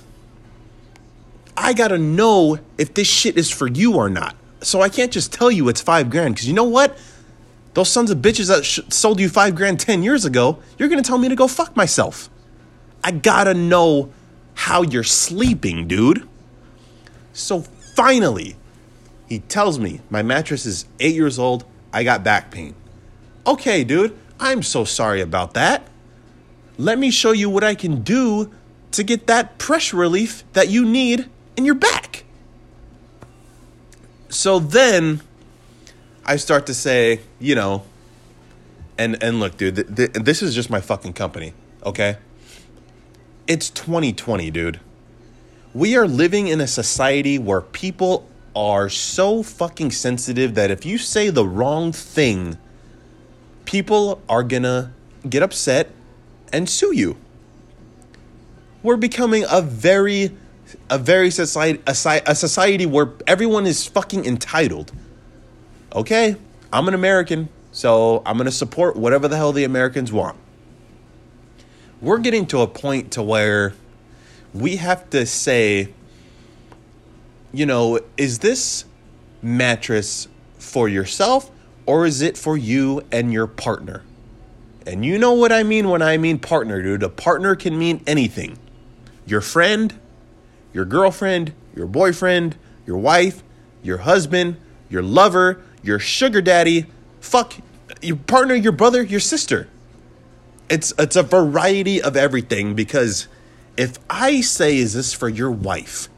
[1.57, 4.35] I gotta know if this shit is for you or not.
[4.61, 6.97] So I can't just tell you it's five grand, because you know what?
[7.73, 11.01] Those sons of bitches that sh- sold you five grand 10 years ago, you're gonna
[11.01, 12.29] tell me to go fuck myself.
[13.03, 14.11] I gotta know
[14.53, 16.27] how you're sleeping, dude.
[17.33, 17.61] So
[17.95, 18.55] finally,
[19.31, 21.63] he tells me my mattress is eight years old.
[21.93, 22.75] I got back pain.
[23.47, 25.87] Okay, dude, I'm so sorry about that.
[26.77, 28.51] Let me show you what I can do
[28.91, 32.25] to get that pressure relief that you need in your back.
[34.27, 35.21] So then
[36.25, 37.83] I start to say, you know,
[38.97, 41.53] and and look, dude, th- th- this is just my fucking company,
[41.85, 42.17] okay?
[43.47, 44.81] It's 2020, dude.
[45.73, 50.97] We are living in a society where people are so fucking sensitive that if you
[50.97, 52.57] say the wrong thing,
[53.65, 54.93] people are gonna
[55.29, 55.89] get upset
[56.51, 57.17] and sue you.
[58.83, 60.35] We're becoming a very
[60.89, 64.91] a very society a, society where everyone is fucking entitled
[65.93, 66.35] okay,
[66.71, 70.37] I'm an American, so I'm to support whatever the hell the Americans want.
[71.99, 73.73] We're getting to a point to where
[74.53, 75.93] we have to say,
[77.53, 78.85] you know, is this
[79.41, 81.51] mattress for yourself
[81.85, 84.03] or is it for you and your partner?
[84.85, 87.03] And you know what I mean when I mean partner, dude.
[87.03, 88.57] A partner can mean anything.
[89.25, 89.93] Your friend,
[90.73, 93.43] your girlfriend, your boyfriend, your wife,
[93.83, 94.57] your husband,
[94.89, 96.85] your lover, your sugar daddy,
[97.19, 97.55] fuck
[98.01, 99.67] your partner, your brother, your sister.
[100.69, 103.27] It's it's a variety of everything because
[103.77, 106.09] if I say is this for your wife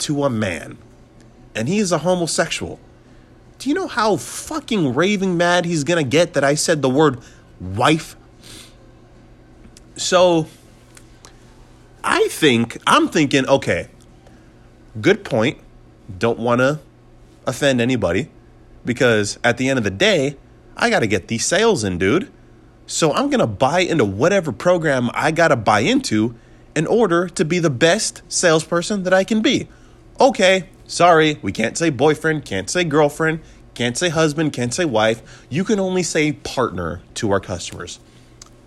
[0.00, 0.78] to a man
[1.54, 2.78] and he is a homosexual,
[3.58, 7.20] do you know how fucking raving mad he's to get that I said the word
[7.60, 8.16] wife?
[9.96, 10.46] So
[12.04, 13.88] I think I'm thinking okay,
[15.00, 15.58] good point.
[16.18, 16.80] Don't want to
[17.46, 18.30] offend anybody
[18.84, 20.36] because at the end of the day,
[20.76, 22.30] I got to get these sales in, dude.
[22.86, 26.34] So I'm going to buy into whatever program I got to buy into
[26.74, 29.68] in order to be the best salesperson that I can be.
[30.20, 33.40] Okay, sorry, we can't say boyfriend, can't say girlfriend,
[33.74, 35.46] can't say husband, can't say wife.
[35.48, 38.00] You can only say partner to our customers.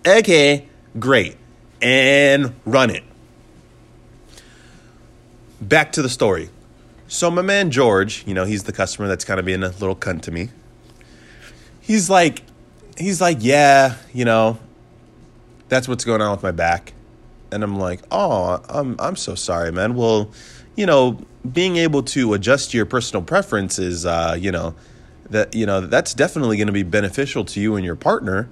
[0.06, 0.66] Okay,
[0.98, 1.36] great.
[1.82, 3.04] And run it.
[5.60, 6.48] Back to the story.
[7.06, 9.94] So my man George, you know, he's the customer that's kind of being a little
[9.94, 10.48] cunt to me.
[11.82, 12.42] He's like,
[12.96, 14.58] he's like, yeah, you know,
[15.68, 16.94] that's what's going on with my back.
[17.50, 19.94] And I'm like, oh, I'm I'm so sorry, man.
[19.94, 20.30] Well,
[20.76, 21.18] you know,
[21.50, 24.74] being able to adjust your personal preferences, uh, you know,
[25.30, 28.48] that you know that's definitely going to be beneficial to you and your partner.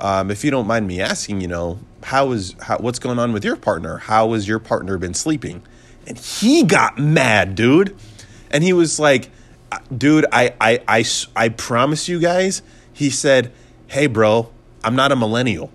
[0.00, 3.32] Um, if you don't mind me asking, you know, how is how, what's going on
[3.32, 3.98] with your partner?
[3.98, 5.62] How has your partner been sleeping?
[6.06, 7.96] And he got mad, dude.
[8.50, 9.30] And he was like,
[9.70, 11.04] uh, dude, I, I, I,
[11.36, 13.52] I promise you guys, he said,
[13.86, 14.50] hey, bro,
[14.84, 15.70] I'm not a millennial.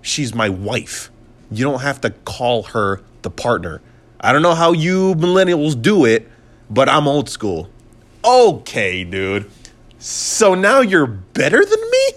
[0.00, 1.10] She's my wife.
[1.50, 3.82] You don't have to call her the partner.
[4.24, 6.26] I don't know how you millennials do it,
[6.70, 7.68] but I'm old school.
[8.24, 9.50] Okay, dude.
[9.98, 12.12] So now you're better than me?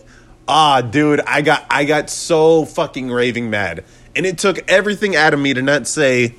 [0.47, 3.83] Ah, dude, I got I got so fucking raving mad.
[4.15, 6.35] And it took everything out of me to not say,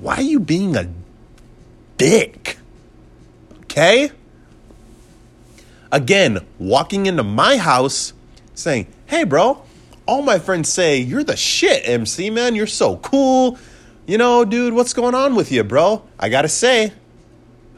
[0.00, 0.90] why are you being a
[1.98, 2.56] dick?
[3.64, 4.12] Okay?
[5.92, 8.14] Again, walking into my house
[8.54, 9.62] saying, hey, bro,
[10.06, 12.54] all my friends say, you're the shit, MC, man.
[12.54, 13.58] You're so cool.
[14.06, 16.02] You know, dude, what's going on with you, bro?
[16.20, 16.92] I gotta say,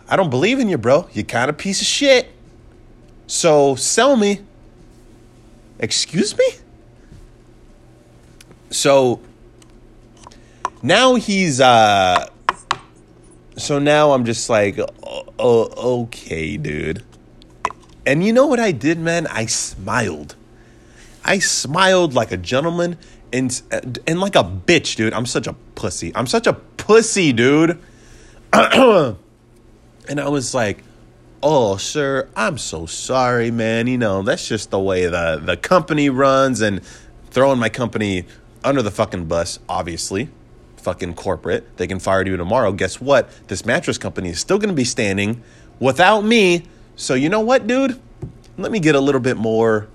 [0.09, 1.09] I don't believe in you, bro.
[1.12, 2.33] You're kind of piece of shit.
[3.29, 4.41] So sell me.
[5.79, 6.49] Excuse me?
[8.71, 9.21] So
[10.83, 12.29] now he's uh
[13.57, 14.81] so now I'm just like
[15.39, 17.05] oh, okay, dude.
[18.05, 19.29] And you know what I did, man?
[19.29, 20.35] I smiled.
[21.25, 22.99] I smiled like a gentleman
[23.33, 23.62] and
[24.07, 25.12] and like a bitch, dude.
[25.12, 26.12] I'm such a pussy.
[26.15, 27.79] I'm such a pussy, dude.
[28.53, 29.17] and
[30.19, 30.83] I was like,
[31.43, 33.87] "Oh, sir, I'm so sorry, man.
[33.87, 36.83] You know, that's just the way the the company runs and
[37.31, 38.25] throwing my company
[38.65, 40.29] under the fucking bus, obviously.
[40.79, 41.77] Fucking corporate.
[41.77, 42.73] They can fire you tomorrow.
[42.73, 43.31] Guess what?
[43.49, 45.43] This mattress company is still going to be standing
[45.79, 46.65] without me.
[46.97, 48.01] So, you know what, dude?
[48.57, 49.89] Let me get a little bit more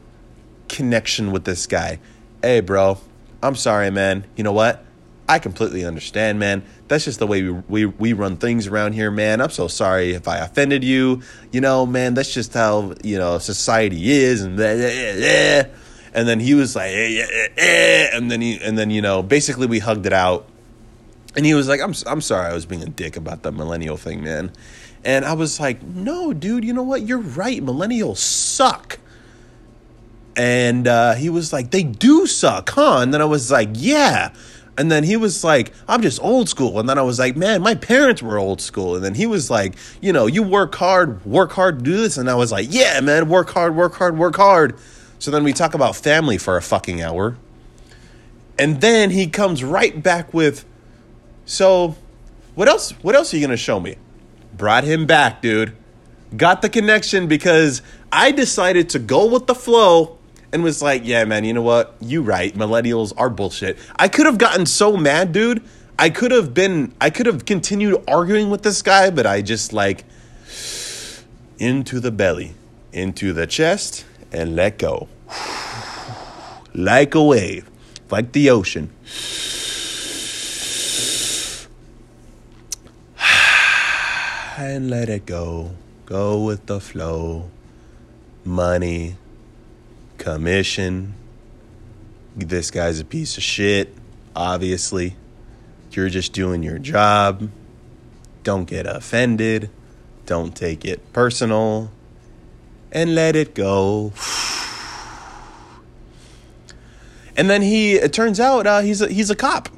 [0.70, 2.00] connection with this guy.
[2.42, 3.00] Hey, bro,
[3.44, 4.26] I'm sorry, man.
[4.36, 4.86] You know what?
[5.28, 6.64] I completely understand, man.
[6.90, 9.40] That's just the way we, we, we run things around here, man.
[9.40, 11.22] I'm so sorry if I offended you.
[11.52, 15.74] You know, man, that's just how, you know, society is and blah, blah, blah.
[16.14, 19.24] And then he was like, eh, eh, eh, and then he, and then, you know,
[19.24, 20.48] basically we hugged it out.
[21.36, 23.96] And he was like, I'm, I'm sorry I was being a dick about the millennial
[23.96, 24.52] thing, man.
[25.06, 27.04] And I was like, no, dude, you know what?
[27.04, 27.64] You're right.
[27.64, 29.00] Millennials suck.
[30.36, 33.00] And uh, he was like, they do suck, huh?
[33.00, 34.34] And then I was like, yeah.
[34.78, 36.80] And then he was like, I'm just old school.
[36.80, 38.96] And then I was like, man, my parents were old school.
[38.96, 42.18] And then he was like, you know, you work hard, work hard to do this.
[42.18, 44.78] And I was like, yeah, man, work hard, work hard, work hard.
[45.20, 47.38] So then we talk about family for a fucking hour.
[48.58, 50.66] And then he comes right back with,
[51.46, 51.96] so
[52.56, 52.92] what else?
[53.02, 53.98] What else are you going to show me?
[54.56, 55.76] Brought him back, dude.
[56.36, 60.18] Got the connection because I decided to go with the flow
[60.54, 61.96] and was like, yeah, man, you know what?
[62.02, 62.54] You right.
[62.54, 63.78] Millennials are bullshit.
[63.96, 65.64] I could have gotten so mad, dude.
[65.98, 69.72] I could have been, I could have continued arguing with this guy, but I just
[69.72, 70.04] like,
[71.60, 72.56] into the belly,
[72.92, 75.08] into the chest, and let go.
[76.74, 77.70] Like a wave,
[78.10, 78.92] like the ocean.
[84.58, 85.76] And let it go.
[86.06, 87.52] Go with the flow.
[88.46, 89.18] Money,
[90.22, 91.16] commission.
[92.36, 93.94] This guy's a piece of shit,
[94.36, 95.16] obviously.
[95.92, 97.50] You're just doing your job.
[98.44, 99.70] Don't get offended.
[100.28, 101.92] Don't take it personal.
[102.92, 104.14] And let it go.
[107.36, 109.70] And then he, it turns out, uh, he's a, he's a cop.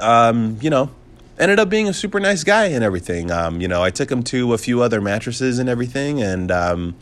[0.00, 0.90] Um, you know,
[1.38, 3.30] ended up being a super nice guy and everything.
[3.30, 6.96] Um, you know, I took him to a few other mattresses and everything, and um,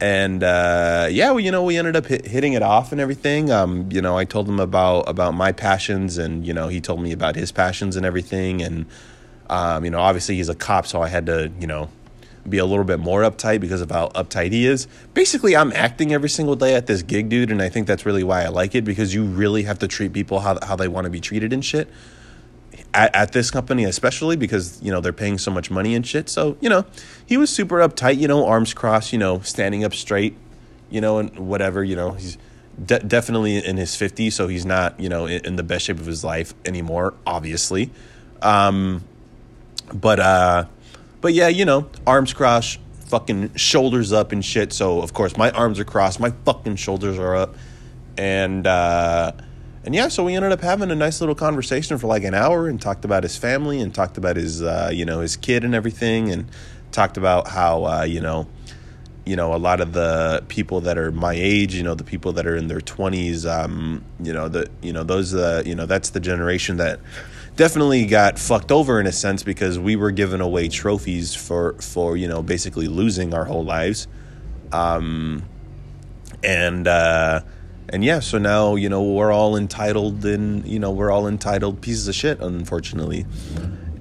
[0.00, 3.50] and uh, yeah, we, you know, we ended up hit, hitting it off and everything.
[3.50, 7.00] Um, you know, I told him about about my passions, and you know, he told
[7.00, 8.62] me about his passions and everything.
[8.62, 8.86] And
[9.48, 11.90] um, you know, obviously he's a cop, so I had to, you know,
[12.48, 14.86] be a little bit more uptight because of how uptight he is.
[15.14, 18.24] Basically, I'm acting every single day at this gig, dude, and I think that's really
[18.24, 21.04] why I like it because you really have to treat people how how they want
[21.04, 21.88] to be treated and shit.
[22.94, 26.28] At, at, this company, especially because you know they're paying so much money and shit.
[26.28, 26.86] So you know,
[27.26, 28.18] he was super uptight.
[28.18, 29.12] You know, arms crossed.
[29.12, 30.36] You know, standing up straight.
[30.90, 31.82] You know, and whatever.
[31.82, 32.38] You know, he's
[32.82, 35.98] de- definitely in his 50s, so he's not, you know, in, in, the best shape
[35.98, 37.90] of his life anymore, obviously.
[38.42, 39.04] Um,
[39.92, 40.66] but, uh,
[41.20, 44.72] but yeah, you know, arms crossed, fucking shoulders up and shit.
[44.72, 47.54] So, of course, my arms are crossed, my fucking shoulders are up.
[48.16, 49.32] And, uh,
[49.84, 52.68] and yeah, so we ended up having a nice little conversation for like an hour
[52.68, 55.74] and talked about his family and talked about his, uh, you know, his kid and
[55.74, 56.50] everything and
[56.90, 58.48] talked about how, uh, you know,
[59.26, 62.32] you know, a lot of the people that are my age, you know, the people
[62.32, 65.86] that are in their 20s, um, you know, the, you know, those, uh, you know,
[65.86, 67.00] that's the generation that
[67.56, 72.16] definitely got fucked over in a sense because we were given away trophies for, for,
[72.16, 74.06] you know, basically losing our whole lives.
[74.72, 75.44] Um,
[76.42, 77.42] and, uh,
[77.88, 81.80] and yeah, so now, you know, we're all entitled and, you know, we're all entitled
[81.80, 83.26] pieces of shit, unfortunately.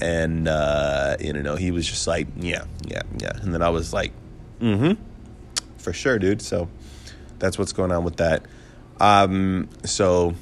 [0.01, 3.31] And, uh, you know, he was just like, yeah, yeah, yeah.
[3.41, 4.13] And then I was like,
[4.59, 5.03] mm hmm
[5.83, 6.41] for sure, dude.
[6.41, 6.69] So
[7.39, 8.45] that's what's going on with that.
[8.99, 10.33] Um, so,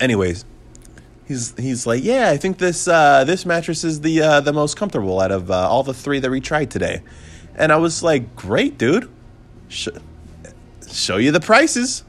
[0.00, 0.44] anyways,
[1.26, 4.76] he's he's like, yeah, I think this uh, this mattress is the uh, the most
[4.76, 7.02] comfortable out of uh, all the three that we tried today.
[7.54, 9.08] And I was like, great, dude.
[9.68, 9.88] Sh-
[10.90, 12.04] show you the prices.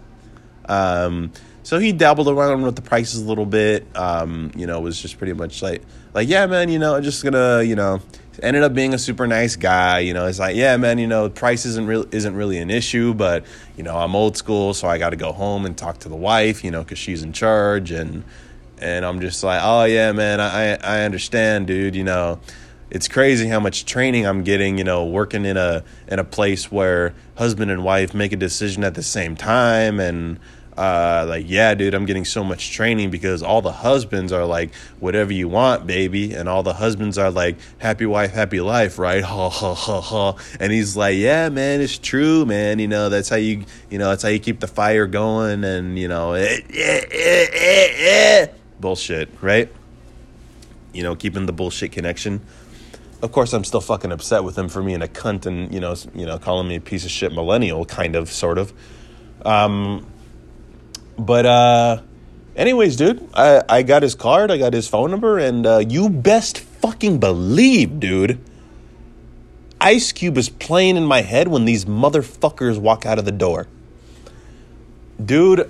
[0.68, 1.32] Um,
[1.64, 3.86] so he dabbled around with the prices a little bit.
[3.94, 5.82] Um, you know, was just pretty much like,
[6.14, 8.02] like, yeah, man, you know, I'm just gonna, you know,
[8.42, 10.00] ended up being a super nice guy.
[10.00, 13.14] You know, it's like, yeah, man, you know, price isn't really isn't really an issue,
[13.14, 13.46] but
[13.76, 16.16] you know, I'm old school, so I got to go home and talk to the
[16.16, 18.24] wife, you know, because she's in charge, and
[18.80, 21.96] and I'm just like, oh yeah, man, I I understand, dude.
[21.96, 22.40] You know,
[22.90, 24.78] it's crazy how much training I'm getting.
[24.78, 28.84] You know, working in a in a place where husband and wife make a decision
[28.84, 30.40] at the same time, and
[30.78, 34.74] uh, like, yeah, dude, I'm getting so much training because all the husbands are like,
[35.00, 36.34] whatever you want, baby.
[36.34, 39.24] And all the husbands are like, happy wife, happy life, right?
[39.38, 40.36] Ha, ha, ha, ha.
[40.60, 42.80] And he's like, yeah, man, it's true, man.
[42.80, 45.64] You know, that's how you, you know, that's how you keep the fire going.
[45.64, 48.48] And, you know, eh, eh, eh, eh
[48.80, 49.72] bullshit, right?
[50.94, 52.42] You know, keeping the bullshit connection.
[53.22, 55.96] Of course, I'm still fucking upset with him for being a cunt and, you know,
[56.14, 58.74] you know, calling me a piece of shit millennial, kind of, sort of.
[59.44, 60.06] Um,
[61.18, 62.02] but uh
[62.56, 66.10] anyways, dude, I I got his card, I got his phone number, and uh, you
[66.10, 68.40] best fucking believe, dude.
[69.80, 73.68] Ice Cube is playing in my head when these motherfuckers walk out of the door.
[75.24, 75.70] Dude,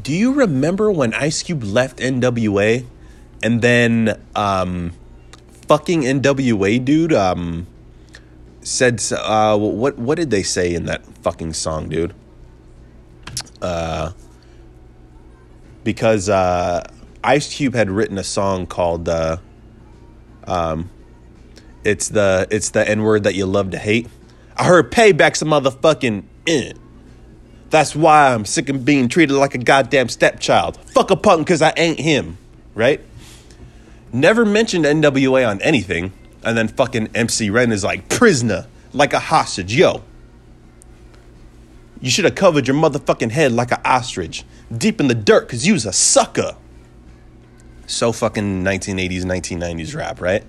[0.00, 2.86] do you remember when Ice Cube left NWA
[3.42, 4.92] and then um
[5.68, 7.66] fucking NWA dude um
[8.60, 12.14] said uh what what did they say in that fucking song, dude?
[13.60, 14.12] Uh
[15.84, 16.84] because uh,
[17.22, 19.36] Ice Cube had written a song called uh,
[20.46, 20.90] um,
[21.84, 24.08] "It's the It's the N word that you love to hate."
[24.56, 26.78] I heard payback's a motherfucking in.
[27.70, 30.76] That's why I'm sick of being treated like a goddamn stepchild.
[30.76, 32.38] Fuck a punk because I ain't him,
[32.74, 33.00] right?
[34.12, 36.12] Never mentioned NWA on anything,
[36.44, 40.02] and then fucking MC Ren is like prisoner, like a hostage, yo.
[42.00, 44.44] You should have covered your motherfucking head like an ostrich
[44.76, 46.56] deep in the dirt because you was a sucker.
[47.86, 50.44] So fucking 1980s, 1990s rap, right?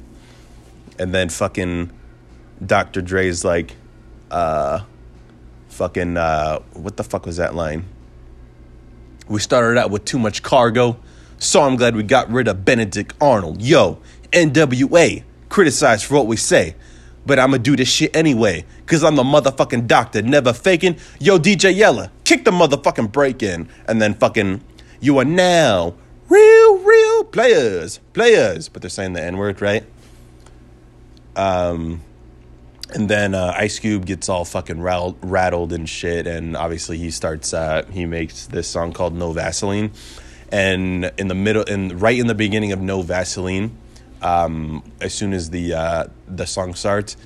[0.98, 1.92] And then fucking
[2.66, 3.02] Dr.
[3.02, 3.76] Dre's like,
[4.32, 4.82] uh,
[5.70, 7.86] fucking, uh, what the fuck was that line?
[9.28, 10.98] We started out with too much cargo,
[11.38, 13.62] so I'm glad we got rid of Benedict Arnold.
[13.62, 14.00] Yo,
[14.32, 16.76] NWA, criticized for what we say,
[17.26, 20.98] but I'ma do this shit anyway, cause I'm the motherfucking doctor, never faking.
[21.20, 24.62] Yo, DJ Yella, kick the motherfucking break in, and then fucking,
[25.00, 25.96] you are now
[26.30, 28.70] real, real players, players.
[28.70, 29.84] But they're saying the N word, right?
[31.36, 32.02] Um,
[32.94, 37.12] and then uh, Ice Cube gets all fucking rattled, rattled and shit, and obviously he
[37.12, 37.54] starts.
[37.54, 39.92] Uh, he makes this song called "No Vaseline,"
[40.52, 43.76] and in the middle, and right in the beginning of "No Vaseline,"
[44.22, 47.18] um, as soon as the uh, the song starts,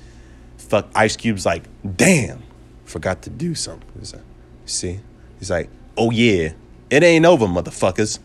[0.70, 1.64] fuck Ice Cube's like,
[1.96, 2.42] damn,
[2.84, 3.88] forgot to do something.
[3.98, 4.22] He's like,
[4.66, 5.00] see,
[5.38, 6.52] he's like, oh yeah,
[6.88, 8.20] it ain't over, motherfuckers.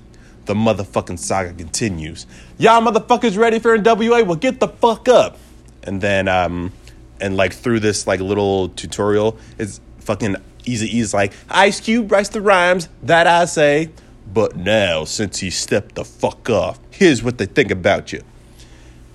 [0.45, 2.27] The motherfucking saga continues.
[2.59, 4.23] Y'all motherfuckers ready for NWA?
[4.25, 5.37] Well, get the fuck up.
[5.83, 6.71] And then, um,
[7.19, 10.35] and like through this like little tutorial, it's fucking
[10.65, 13.89] Eazy-E's like, Ice Cube writes the rhymes that I say.
[14.31, 18.21] But now, since he stepped the fuck off, here's what they think about you.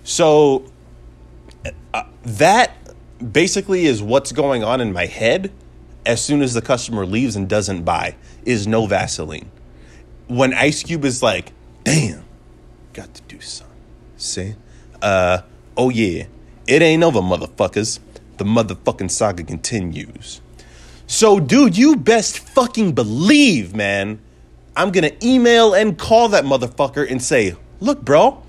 [0.03, 0.65] So
[1.95, 2.70] uh, that
[3.21, 5.53] basically is what's going on in my head
[6.07, 9.51] as soon as the customer leaves and doesn't buy is no Vaseline.
[10.29, 11.53] When Ice Cube is like,
[11.85, 12.25] damn,
[12.93, 13.77] got to do something.
[14.17, 14.55] See?
[15.03, 15.43] Uh,
[15.77, 16.27] oh yeah,
[16.67, 18.01] it ain't over, motherfuckers.
[18.39, 20.41] The motherfucking saga continues.
[21.07, 24.21] So, dude, you best fucking believe, man.
[24.77, 28.43] I'm gonna email and call that motherfucker and say, look, bro,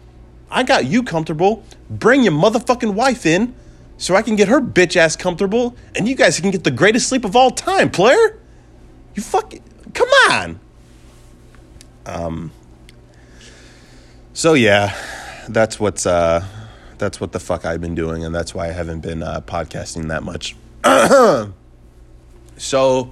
[0.49, 1.63] I got you comfortable.
[1.89, 3.55] Bring your motherfucking wife in
[4.01, 7.07] so I can get her bitch ass comfortable and you guys can get the greatest
[7.07, 8.39] sleep of all time, player.
[9.13, 10.59] You fucking come on.
[12.07, 12.51] Um
[14.33, 14.95] So yeah,
[15.47, 16.43] that's what's uh
[16.97, 20.07] that's what the fuck I've been doing and that's why I haven't been uh podcasting
[20.07, 20.55] that much.
[22.57, 23.11] so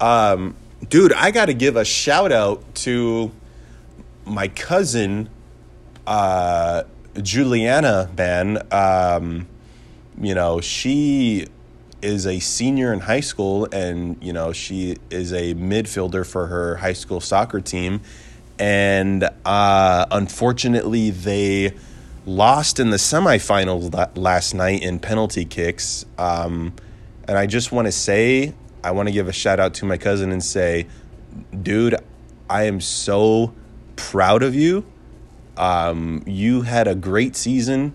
[0.00, 0.54] um
[0.88, 3.32] dude, I got to give a shout out to
[4.24, 5.30] my cousin
[6.06, 6.84] uh
[7.20, 8.62] Juliana, man.
[8.70, 9.48] Um
[10.20, 11.46] you know, she
[12.02, 16.76] is a senior in high school and you know she is a midfielder for her
[16.76, 18.00] high school soccer team.
[18.58, 21.74] And uh, unfortunately they
[22.24, 26.04] lost in the semifinals last night in penalty kicks.
[26.18, 26.74] Um,
[27.28, 28.54] and i just want to say
[28.84, 30.86] i want to give a shout out to my cousin and say
[31.60, 31.96] dude
[32.48, 33.52] i am so
[33.96, 34.84] proud of you.
[35.56, 37.94] Um, you had a great season.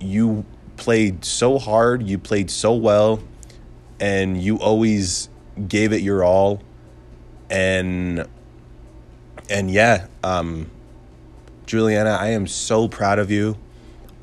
[0.00, 0.44] You
[0.80, 3.22] played so hard, you played so well,
[4.00, 5.28] and you always
[5.68, 6.62] gave it your all.
[7.48, 8.26] And
[9.48, 10.70] and yeah, um,
[11.66, 13.56] Juliana, I am so proud of you.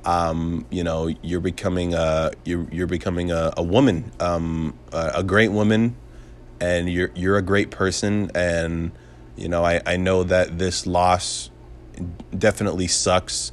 [0.03, 5.23] Um, you know, you're becoming a you're you're becoming a, a woman, um, a, a
[5.23, 5.95] great woman,
[6.59, 8.31] and you're you're a great person.
[8.33, 8.91] And
[9.35, 11.51] you know, I I know that this loss
[12.37, 13.51] definitely sucks,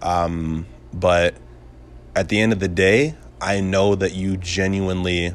[0.00, 1.34] um, but
[2.14, 5.34] at the end of the day, I know that you genuinely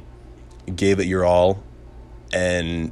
[0.76, 1.64] gave it your all
[2.34, 2.92] and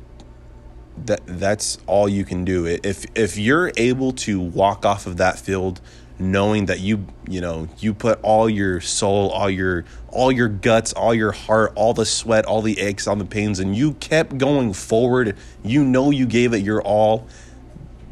[1.06, 2.66] that that's all you can do.
[2.66, 5.82] If if you're able to walk off of that field
[6.20, 10.94] knowing that you you know you put all your soul all your all your guts
[10.94, 14.38] all your heart all the sweat all the aches all the pains and you kept
[14.38, 17.28] going forward you know you gave it your all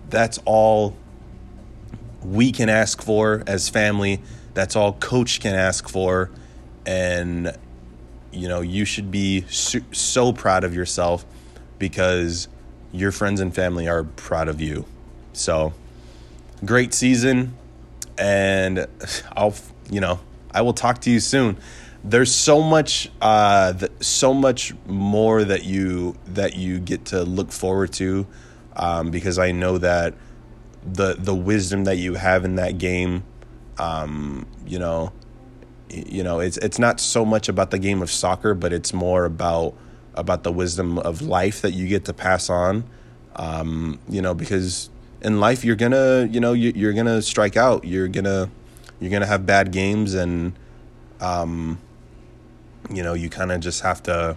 [0.10, 0.96] that's all
[2.24, 4.20] we can ask for as family
[4.54, 6.30] that's all coach can ask for.
[6.86, 7.56] And,
[8.32, 11.26] you know, you should be so, so proud of yourself
[11.80, 12.48] because
[12.92, 14.86] your friends and family are proud of you.
[15.34, 15.74] So,
[16.66, 17.56] great season.
[18.18, 18.88] And
[19.36, 19.56] I'll,
[19.90, 20.20] you know,
[20.54, 21.58] I will talk to you soon.
[22.04, 27.94] There's so much, uh, so much more that you that you get to look forward
[27.94, 28.26] to,
[28.76, 30.16] um, because I know that
[30.84, 33.24] the the wisdom that you have in that game
[33.78, 35.12] um, you know,
[35.90, 39.26] you know, it's it's not so much about the game of soccer, but it's more
[39.26, 39.74] about
[40.14, 42.84] about the wisdom of life that you get to pass on.
[43.36, 44.90] Um, you know, because
[45.22, 47.86] in life you're gonna, you know, you, you're gonna strike out.
[47.86, 48.50] You're gonna
[49.00, 50.54] you're gonna have bad games, and
[51.20, 51.80] um,
[52.90, 54.36] you know, you kind of just have to,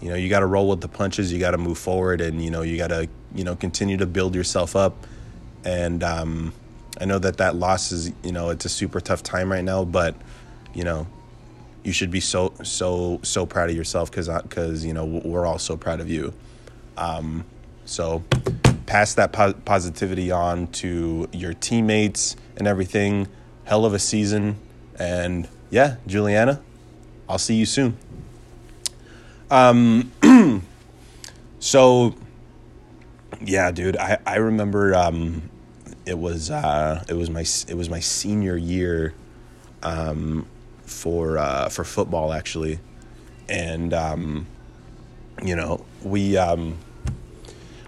[0.00, 1.32] you know, you got to roll with the punches.
[1.32, 4.06] You got to move forward, and you know, you got to, you know, continue to
[4.06, 5.06] build yourself up,
[5.64, 6.52] and um,
[7.02, 9.84] I know that that loss is, you know, it's a super tough time right now,
[9.84, 10.14] but
[10.72, 11.08] you know,
[11.82, 15.58] you should be so so so proud of yourself because because you know we're all
[15.58, 16.32] so proud of you.
[16.96, 17.44] Um,
[17.86, 18.22] so
[18.86, 23.26] pass that po- positivity on to your teammates and everything.
[23.64, 24.56] Hell of a season,
[24.96, 26.62] and yeah, Juliana,
[27.28, 27.96] I'll see you soon.
[29.50, 30.12] Um,
[31.58, 32.14] so
[33.40, 35.50] yeah, dude, I I remember um
[36.06, 39.14] it was uh, it was my it was my senior year
[39.82, 40.46] um,
[40.84, 42.80] for uh, for football actually,
[43.48, 44.46] and um,
[45.42, 46.78] you know we um,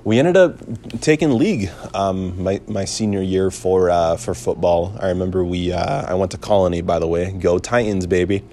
[0.05, 0.59] we ended up
[1.01, 4.97] taking league um, my my senior year for uh, for football.
[5.01, 7.33] I remember we uh, I went to Colony by the way.
[7.33, 8.45] Go Titans, baby!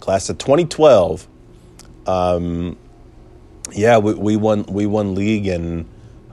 [0.00, 1.28] Class of 2012.
[2.06, 2.78] Um,
[3.72, 5.86] yeah, we, we won we won league and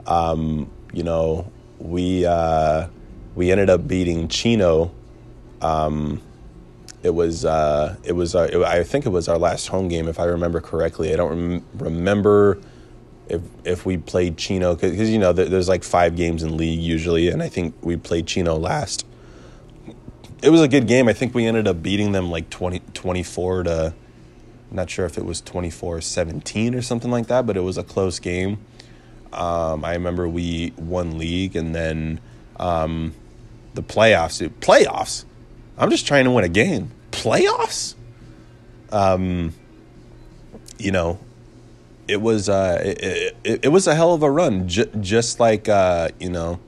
[0.06, 2.88] um, you know we uh,
[3.34, 4.92] we ended up beating Chino.
[5.60, 6.20] Um,
[7.02, 10.08] it was uh, it was uh, it, I think it was our last home game
[10.08, 11.12] if I remember correctly.
[11.12, 12.58] I don't rem- remember
[13.28, 17.28] if if we played Chino because you know there's like five games in league usually,
[17.28, 19.06] and I think we played Chino last.
[20.42, 21.08] It was a good game.
[21.08, 23.94] I think we ended up beating them like 20, 24 to.
[24.70, 27.78] I'm not sure if it was 24 17 or something like that, but it was
[27.78, 28.58] a close game.
[29.36, 32.20] Um, I remember we won league and then
[32.58, 33.14] um,
[33.74, 34.38] the playoffs.
[34.38, 35.24] Dude, playoffs?
[35.78, 36.90] I'm just trying to win a game.
[37.10, 37.94] Playoffs?
[38.90, 39.52] Um,
[40.78, 41.18] you know,
[42.08, 44.68] it was uh, it, it, it, was a hell of a run.
[44.68, 46.60] J- just like uh, you know,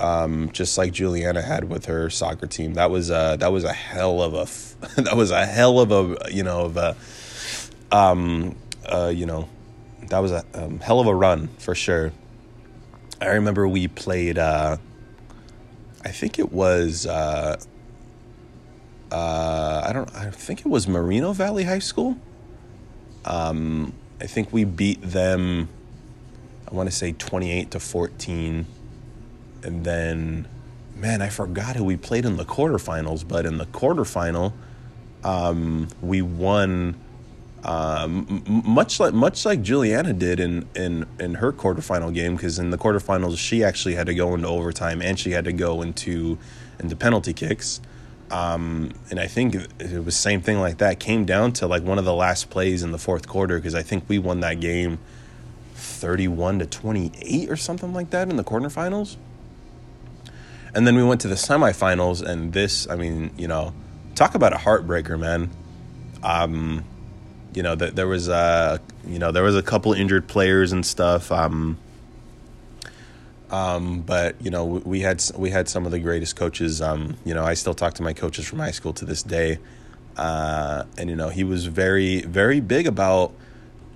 [0.00, 2.74] um, just like Juliana had with her soccer team.
[2.74, 6.32] That was uh, that was a hell of a that was a hell of a
[6.32, 6.96] you know of a
[7.92, 8.56] um,
[8.86, 9.48] uh, you know,
[10.08, 12.12] that was a um, hell of a run for sure.
[13.20, 14.38] I remember we played.
[14.38, 14.76] Uh,
[16.04, 17.06] I think it was.
[17.06, 17.58] Uh,
[19.10, 20.14] uh, I don't.
[20.14, 22.16] I think it was Moreno Valley High School.
[23.24, 25.68] Um, I think we beat them.
[26.70, 28.66] I want to say twenty-eight to fourteen,
[29.62, 30.46] and then,
[30.94, 33.26] man, I forgot who we played in the quarterfinals.
[33.26, 34.52] But in the quarterfinal,
[35.24, 37.00] um, we won.
[37.66, 42.70] Um, much like much like Juliana did in in in her quarterfinal game, because in
[42.70, 46.38] the quarterfinals she actually had to go into overtime and she had to go into
[46.78, 47.80] into penalty kicks.
[48.30, 51.00] Um, and I think it was same thing like that.
[51.00, 53.82] Came down to like one of the last plays in the fourth quarter because I
[53.82, 55.00] think we won that game,
[55.74, 59.16] thirty-one to twenty-eight or something like that in the quarterfinals.
[60.72, 63.72] And then we went to the semifinals, and this, I mean, you know,
[64.14, 65.50] talk about a heartbreaker, man.
[66.22, 66.84] Um,
[67.56, 70.84] you know, that there was a, you know, there was a couple injured players and
[70.84, 71.32] stuff.
[71.32, 71.78] Um,
[73.50, 76.82] um, but you know, we had we had some of the greatest coaches.
[76.82, 79.58] Um, you know, I still talk to my coaches from high school to this day,
[80.18, 83.32] uh, and you know, he was very very big about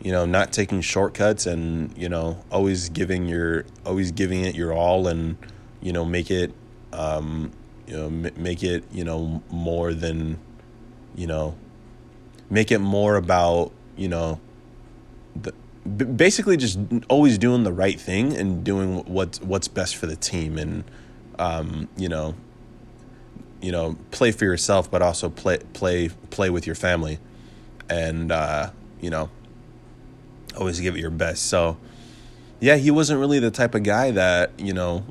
[0.03, 4.73] you know not taking shortcuts and you know always giving your always giving it your
[4.73, 5.37] all and
[5.83, 6.55] you know make it
[6.95, 7.51] um,
[7.87, 10.39] you know m- make it you know more than
[11.15, 11.55] you know
[12.51, 14.41] make it more about you know
[15.35, 15.53] the
[15.87, 16.79] basically just
[17.09, 20.85] always doing the right thing and doing what's what's best for the team and
[21.39, 22.35] um, you know
[23.63, 27.19] you know play for yourself but also play play play with your family
[27.89, 28.71] and uh,
[29.01, 29.31] you know
[30.57, 31.47] always give it your best.
[31.47, 31.79] So
[32.61, 35.05] yeah he wasn't really the type of guy that you know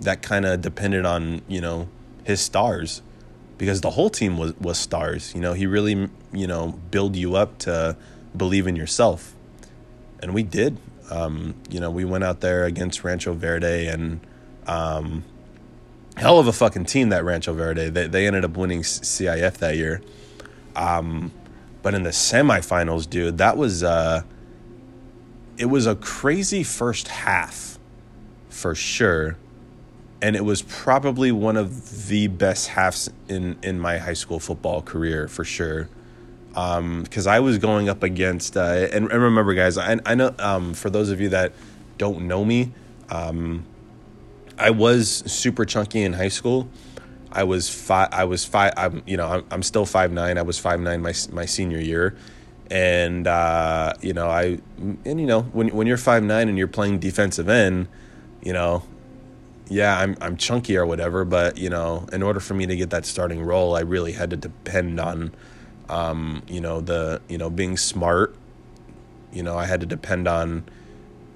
[0.00, 1.88] that kind of depended on you know
[2.24, 3.02] his stars
[3.58, 5.34] because the whole team was was stars.
[5.34, 7.96] You know he really you know build you up to
[8.36, 9.34] believe in yourself
[10.22, 10.78] and we did.
[11.10, 14.20] Um, you know, we went out there against Rancho Verde and
[14.66, 15.24] um,
[16.16, 17.90] hell of a fucking team that Rancho Verde.
[17.90, 20.00] They they ended up winning CIF that year.
[20.74, 21.32] Um,
[21.82, 24.22] but in the semifinals, dude, that was uh,
[25.58, 27.78] it was a crazy first half
[28.48, 29.36] for sure.
[30.22, 34.80] And it was probably one of the best halves in, in my high school football
[34.80, 35.88] career for sure
[36.52, 40.34] because um, I was going up against, uh, and, and, remember, guys, I, I know
[40.38, 41.52] um, for those of you that
[41.96, 42.72] don't know me,
[43.08, 43.64] um,
[44.58, 46.68] I was super chunky in high school.
[47.30, 48.08] I was five.
[48.12, 48.74] I was five.
[48.76, 50.36] I'm you know I'm, I'm still five nine.
[50.36, 52.14] I was five nine my my senior year,
[52.70, 56.68] and uh, you know I and you know when when you're five nine and you're
[56.68, 57.88] playing defensive end,
[58.42, 58.82] you know,
[59.68, 62.90] yeah I'm I'm chunky or whatever, but you know in order for me to get
[62.90, 65.32] that starting role, I really had to depend on
[65.88, 68.34] um, you know the you know being smart
[69.32, 70.64] you know i had to depend on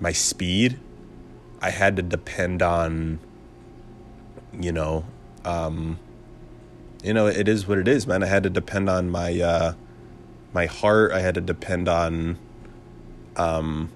[0.01, 0.79] my speed.
[1.61, 3.19] I had to depend on
[4.59, 5.05] you know
[5.45, 5.99] um,
[7.03, 8.23] you know it is what it is man.
[8.23, 9.75] I had to depend on my uh,
[10.53, 11.13] my heart.
[11.13, 12.39] I had to depend on
[13.37, 13.91] um,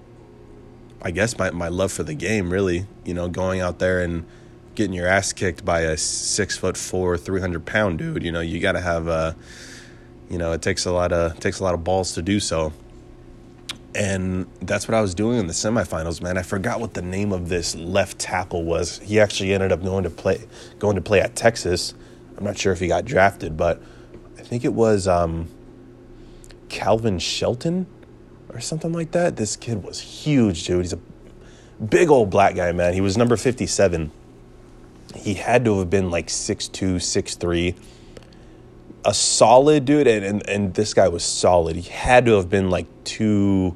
[1.03, 4.23] i guess my, my love for the game really you know going out there and
[4.75, 8.59] getting your ass kicked by a six foot four 300 pound dude you know you
[8.59, 9.35] got to have a
[10.31, 12.71] you know, it takes a lot of takes a lot of balls to do so.
[13.93, 16.37] And that's what I was doing in the semifinals, man.
[16.37, 18.99] I forgot what the name of this left tackle was.
[18.99, 20.47] He actually ended up going to play
[20.79, 21.93] going to play at Texas.
[22.37, 23.81] I'm not sure if he got drafted, but
[24.39, 25.49] I think it was um,
[26.69, 27.85] Calvin Shelton
[28.53, 29.35] or something like that.
[29.35, 30.83] This kid was huge, dude.
[30.83, 30.99] He's a
[31.83, 32.93] big old black guy, man.
[32.93, 34.11] He was number 57.
[35.13, 37.75] He had to have been like 6'2, 6'3
[39.03, 41.75] a solid dude, and, and, and this guy was solid.
[41.75, 43.75] He had to have been like two,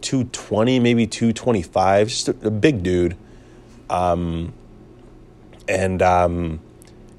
[0.00, 3.16] 220, maybe 225, just a, a big dude.
[3.90, 4.52] Um,
[5.68, 6.60] and um,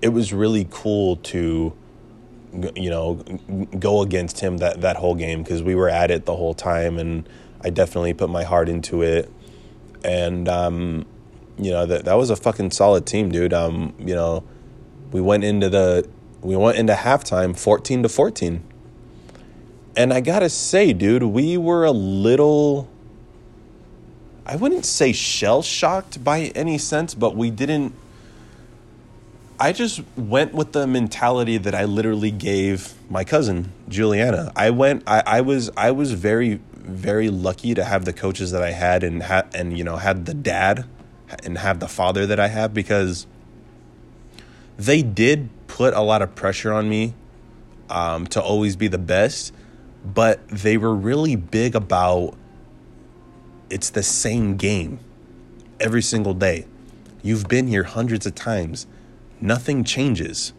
[0.02, 1.74] it was really cool to,
[2.76, 3.16] you know,
[3.80, 6.98] go against him that, that whole game because we were at it the whole time,
[6.98, 7.28] and
[7.62, 9.30] I definitely put my heart into it.
[10.04, 11.06] And, um,
[11.58, 13.54] you know, that, that was a fucking solid team, dude.
[13.54, 14.46] Um, you know,
[15.12, 16.08] we went into the
[16.42, 18.64] we went into halftime 14 to 14.
[19.96, 22.88] And I got to say, dude, we were a little
[24.46, 27.94] I wouldn't say shell shocked by any sense, but we didn't
[29.60, 34.52] I just went with the mentality that I literally gave my cousin Juliana.
[34.56, 38.64] I went I, I was I was very very lucky to have the coaches that
[38.64, 40.86] I had and had and you know had the dad
[41.44, 43.28] and have the father that I have because
[44.78, 47.14] they did put a lot of pressure on me
[47.90, 49.54] um, to always be the best.
[50.04, 52.36] but they were really big about
[53.70, 55.00] it's the same game
[55.80, 56.66] every single day.
[57.22, 58.88] You've been here hundreds of times.
[59.42, 60.54] Nothing changes.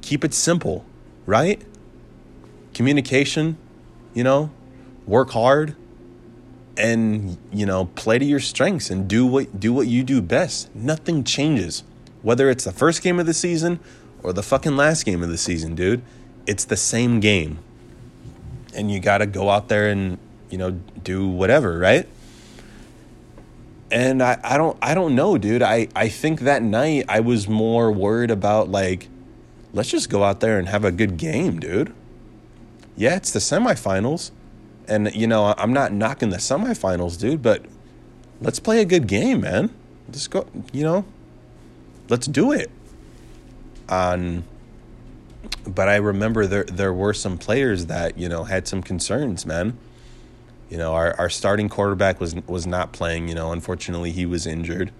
[0.00, 0.84] Keep it simple,
[1.26, 1.62] right?
[2.74, 3.56] Communication,
[4.14, 4.50] you know,
[5.06, 5.76] work hard
[6.76, 10.74] and you know, play to your strengths and do what do what you do best.
[10.74, 11.84] Nothing changes.
[12.22, 13.80] Whether it's the first game of the season
[14.22, 16.02] or the fucking last game of the season, dude.
[16.46, 17.58] It's the same game.
[18.74, 20.18] And you got to go out there and,
[20.50, 22.08] you know, do whatever, right?
[23.90, 25.62] And I, I don't I don't know, dude.
[25.62, 29.08] I, I think that night I was more worried about like
[29.74, 31.92] let's just go out there and have a good game, dude.
[32.96, 34.30] Yeah, it's the semifinals.
[34.88, 37.66] And you know, I'm not knocking the semifinals, dude, but
[38.40, 39.70] let's play a good game, man.
[40.08, 41.04] Let's go, you know.
[42.08, 42.70] Let's do it.
[43.92, 44.44] On
[45.66, 49.76] but I remember there there were some players that, you know, had some concerns, man.
[50.70, 53.28] You know, our, our starting quarterback was was not playing.
[53.28, 54.92] You know, unfortunately, he was injured.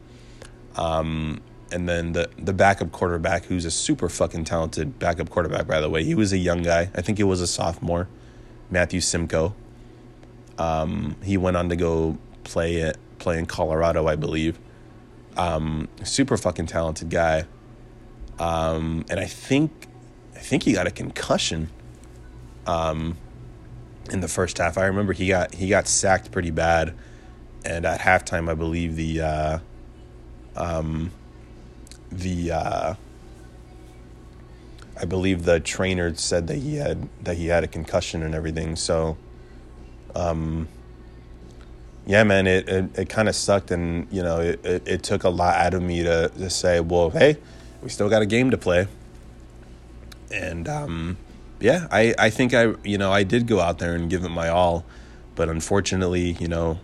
[0.76, 1.40] Um,
[1.70, 5.88] and then the the backup quarterback, who's a super fucking talented backup quarterback, by the
[5.88, 6.90] way, he was a young guy.
[6.94, 8.08] I think he was a sophomore,
[8.70, 9.54] Matthew Simcoe.
[10.58, 14.58] Um, he went on to go play it play in Colorado, I believe.
[15.36, 17.46] Um, super fucking talented guy.
[18.42, 19.86] Um, and I think
[20.34, 21.68] I think he got a concussion.
[22.66, 23.16] Um,
[24.10, 24.78] in the first half.
[24.78, 26.94] I remember he got he got sacked pretty bad,
[27.64, 29.58] and at halftime, I believe the uh,
[30.56, 31.10] um,
[32.10, 32.94] the uh,
[35.00, 38.76] I believe the trainer said that he had that he had a concussion and everything.
[38.76, 39.16] So,
[40.14, 40.68] um,
[42.06, 45.24] yeah, man, it it, it kind of sucked, and you know, it, it, it took
[45.24, 47.36] a lot out of me to to say, well, hey,
[47.82, 48.86] we still got a game to play,
[50.30, 51.16] and um,
[51.60, 54.30] yeah, I, I think I you know I did go out there and give it
[54.30, 54.84] my all,
[55.34, 56.78] but unfortunately, you know,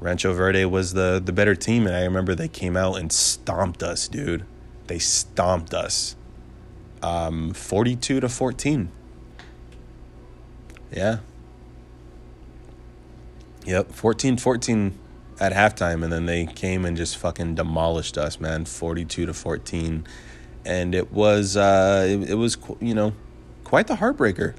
[0.00, 3.82] Rancho Verde was the the better team, and I remember they came out and stomped
[3.82, 4.44] us, dude.
[4.86, 6.16] They stomped us,
[7.02, 8.90] um, forty two to fourteen.
[10.92, 11.18] Yeah.
[13.64, 14.92] Yep, 14-14
[15.42, 20.06] at halftime, and then they came and just fucking demolished us, man, forty-two to fourteen,
[20.64, 23.12] and it was uh, it, it was you know
[23.64, 24.54] quite the heartbreaker,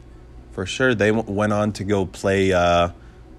[0.51, 0.93] for sure.
[0.93, 2.89] They went on to go play uh,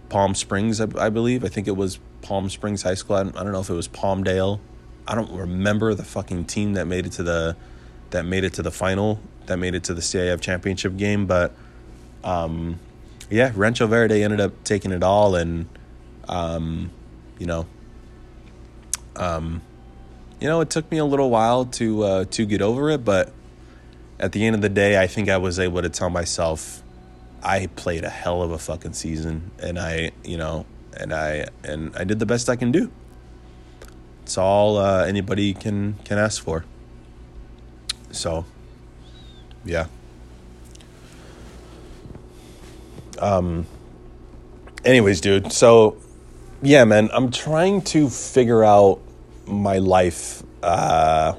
[0.09, 1.45] Palm Springs, I, I, believe.
[1.45, 3.17] I think it was Palm Springs High School.
[3.17, 4.59] I don't, I don't know if it was Palmdale.
[5.07, 7.57] I don't remember the fucking team that made it to the
[8.09, 11.27] that made it to the final, that made it to the CIF championship game.
[11.27, 11.53] But
[12.23, 12.79] um,
[13.29, 15.69] yeah, Rancho Verde ended up taking it all, and
[16.27, 16.91] um,
[17.39, 17.67] you know,
[19.17, 19.63] um,
[20.41, 23.33] you know, it took me a little while to uh, to get over it, but
[24.19, 26.83] at the end of the day, I think I was able to tell myself
[27.43, 30.67] I played a hell of a fucking season and I, you know,
[30.97, 32.91] and I and I did the best I can do.
[34.23, 36.65] It's all uh, anybody can can ask for.
[38.11, 38.47] So,
[39.65, 39.87] yeah.
[43.19, 43.67] Um
[44.85, 45.53] anyways, dude.
[45.53, 45.97] So,
[46.65, 49.01] yeah, man, I'm trying to figure out
[49.47, 51.35] my life uh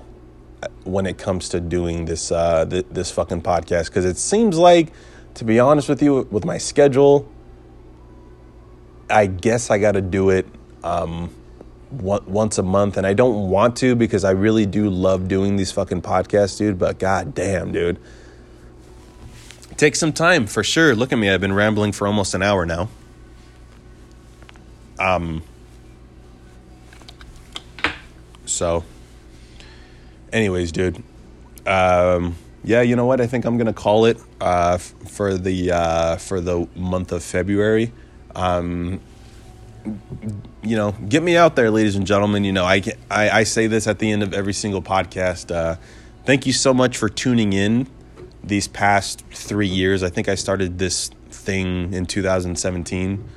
[0.83, 4.91] when it comes to doing this uh, th- this fucking podcast because it seems like,
[5.35, 7.27] to be honest with you, with my schedule,
[9.09, 10.47] I guess I got to do it
[10.83, 11.29] um,
[11.89, 15.55] one- once a month, and I don't want to because I really do love doing
[15.55, 16.77] these fucking podcasts, dude.
[16.77, 17.99] But god damn, dude,
[19.77, 20.95] take some time for sure.
[20.95, 22.89] Look at me, I've been rambling for almost an hour now.
[24.99, 25.43] Um.
[28.45, 28.83] So
[30.31, 31.01] anyways, dude.
[31.65, 33.21] Um, yeah, you know what?
[33.21, 37.23] I think I'm gonna call it uh, f- for the uh, for the month of
[37.23, 37.91] February.
[38.35, 38.99] Um,
[40.63, 42.43] you know, get me out there, ladies and gentlemen.
[42.43, 45.53] You know, I, I, I say this at the end of every single podcast.
[45.53, 45.75] Uh,
[46.25, 47.87] thank you so much for tuning in
[48.43, 50.01] these past three years.
[50.03, 53.29] I think I started this thing in 2017,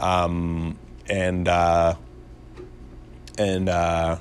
[0.00, 0.76] um,
[1.08, 1.94] and uh,
[3.38, 4.18] and uh,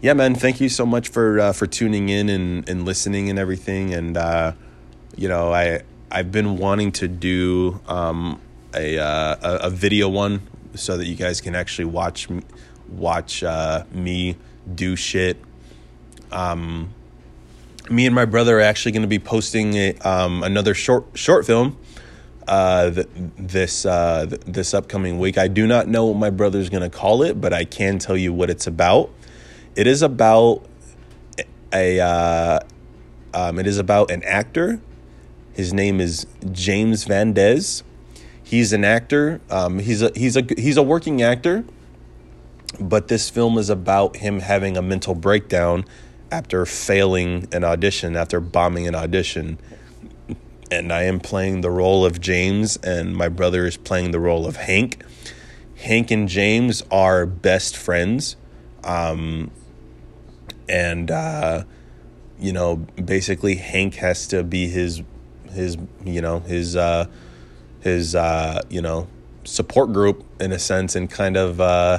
[0.00, 3.38] yeah, man, thank you so much for uh, for tuning in and, and listening and
[3.38, 3.94] everything.
[3.94, 4.52] And uh,
[5.16, 8.40] you know, I I've been wanting to do um,
[8.74, 10.42] a, uh, a, video one
[10.74, 12.28] so that you guys can actually watch
[12.88, 14.36] watch uh, me
[14.74, 15.38] do shit.
[16.30, 16.92] Um,
[17.90, 21.46] me and my brother are actually going to be posting a, um, another short short
[21.46, 21.76] film
[22.48, 25.38] uh, th- this uh, th- this upcoming week.
[25.38, 28.16] I do not know what my brother's going to call it, but I can tell
[28.16, 29.10] you what it's about.
[29.76, 30.66] It is about
[31.72, 32.60] a uh,
[33.34, 34.80] um, it is about an actor
[35.54, 37.82] His name is James Vandez.
[38.42, 39.40] He's an actor.
[39.50, 41.64] Um, he's a he's a he's a working actor,
[42.80, 45.84] but this film is about him having a mental breakdown
[46.32, 49.58] after failing an audition, after bombing an audition.
[50.72, 54.46] And I am playing the role of James, and my brother is playing the role
[54.46, 55.04] of Hank.
[55.76, 58.36] Hank and James are best friends.
[58.82, 59.50] Um,
[60.70, 61.64] and, uh,
[62.40, 65.02] you know, basically, Hank has to be his,
[65.50, 67.04] his, you know, his, uh,
[67.80, 69.08] his, uh, you know,
[69.44, 71.98] support group in a sense, and kind of, uh,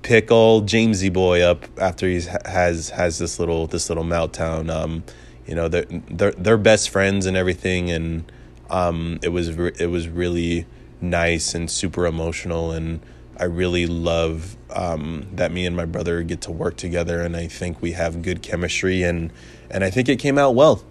[0.00, 4.70] pick old Jamesy boy up after he's has has this little this little meltdown.
[4.70, 5.04] Um,
[5.50, 8.30] you know, they're they're they're best friends and everything, and
[8.70, 10.64] um, it was re- it was really
[11.00, 13.00] nice and super emotional, and
[13.36, 17.48] I really love um, that me and my brother get to work together, and I
[17.48, 19.32] think we have good chemistry, and
[19.68, 20.84] and I think it came out well.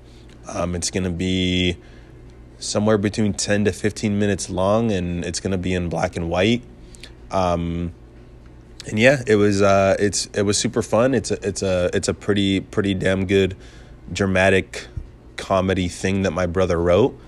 [0.45, 1.78] Um, it's gonna be
[2.57, 6.64] somewhere between ten to fifteen minutes long, and it's gonna be in black and white.
[7.32, 7.93] Um,
[8.88, 11.14] and yeah, it was uh, it's it was super fun.
[11.14, 13.55] It's a it's a it's a pretty pretty damn good
[14.12, 14.88] dramatic
[15.38, 17.20] comedy thing that my brother wrote,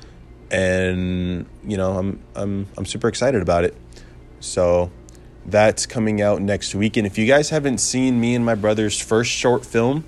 [0.50, 3.76] and you know I'm I'm I'm super excited about it.
[4.40, 4.92] So
[5.46, 6.98] that's coming out next week.
[6.98, 10.04] And if you guys haven't seen me and my brother's first short film,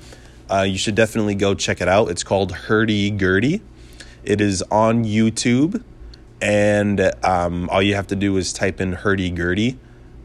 [0.50, 2.10] uh, you should definitely go check it out.
[2.10, 3.62] It's called Hurdy Gurdy.
[4.24, 5.84] It is on YouTube,
[6.42, 9.78] and um, all you have to do is type in Hurdy Gurdy.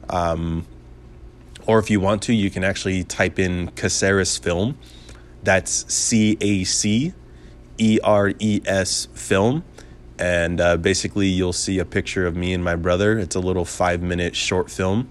[0.09, 0.66] Um,
[1.66, 4.78] or if you want to, you can actually type in Caceres Film.
[5.43, 7.12] That's C A C
[7.78, 9.64] E R E S Film.
[10.18, 13.18] And uh, basically, you'll see a picture of me and my brother.
[13.18, 15.09] It's a little five minute short film.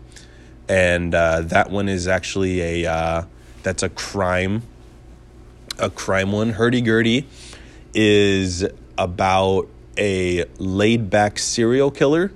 [0.67, 3.23] And uh, that one is actually a, uh,
[3.63, 4.63] that's a crime,
[5.79, 6.49] a crime one.
[6.51, 7.25] Hurdy Gurdy
[7.93, 8.65] is
[8.97, 12.31] about a laid back serial killer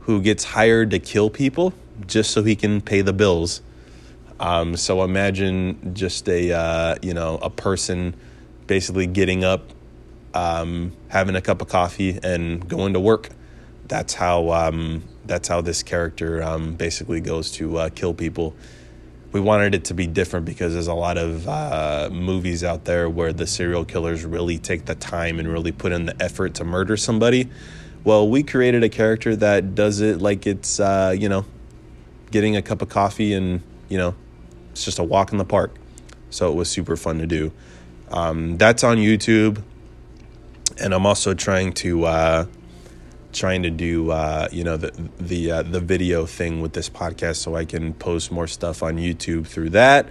[0.00, 1.72] who gets hired to kill people
[2.06, 3.62] just so he can pay the bills.
[4.40, 8.16] Um, so imagine just a uh, you know a person
[8.66, 9.70] basically getting up,
[10.32, 13.28] um, having a cup of coffee, and going to work.
[13.86, 18.56] That's how um, that's how this character um, basically goes to uh, kill people.
[19.30, 23.08] We wanted it to be different because there's a lot of uh, movies out there
[23.08, 26.64] where the serial killers really take the time and really put in the effort to
[26.64, 27.48] murder somebody.
[28.02, 31.44] Well, we created a character that does it like it's uh, you know
[32.30, 34.14] getting a cup of coffee and you know
[34.72, 35.74] it's just a walk in the park.
[36.30, 37.52] So it was super fun to do.
[38.10, 39.62] Um, that's on youtube.
[40.80, 42.46] And i'm also trying to uh,
[43.32, 47.36] trying to do uh, you know the the uh, the video thing with this podcast
[47.36, 50.08] so i can post more stuff on youtube through that.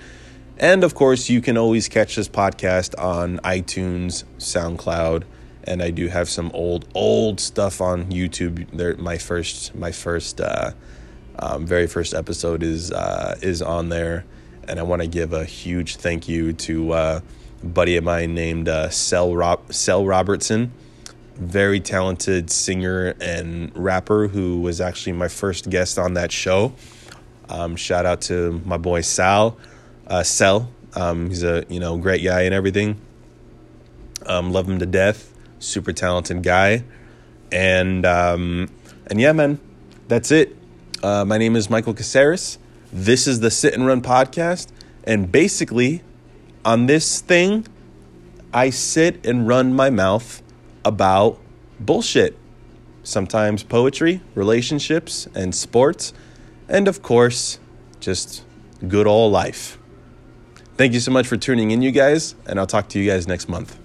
[0.57, 5.23] And of course you can always catch this podcast on itunes soundcloud
[5.63, 8.69] and i do have some old old stuff on youtube.
[8.71, 10.71] There my first my first uh,
[11.41, 14.25] um, very first episode is uh, is on there,
[14.69, 17.21] and I want to give a huge thank you to uh,
[17.61, 20.71] a buddy of mine named uh, Cell Rob- Cell Robertson,
[21.35, 26.73] very talented singer and rapper who was actually my first guest on that show.
[27.49, 29.57] Um, shout out to my boy Sal,
[30.07, 30.69] uh, Cell.
[30.95, 33.01] Um, he's a you know great guy and everything.
[34.25, 35.33] Um, love him to death.
[35.57, 36.83] Super talented guy,
[37.51, 38.69] and um,
[39.07, 39.59] and yeah, man,
[40.07, 40.55] that's it.
[41.01, 42.59] Uh, my name is Michael Caceres.
[42.91, 44.67] This is the Sit and Run podcast.
[45.03, 46.03] And basically,
[46.65, 47.67] on this thing,
[48.53, 50.41] I sit and run my mouth
[50.83, 51.39] about
[51.79, 52.37] bullshit.
[53.03, 56.13] Sometimes poetry, relationships, and sports.
[56.67, 57.59] And of course,
[57.99, 58.43] just
[58.87, 59.77] good old life.
[60.77, 62.35] Thank you so much for tuning in, you guys.
[62.45, 63.78] And I'll talk to you guys next month.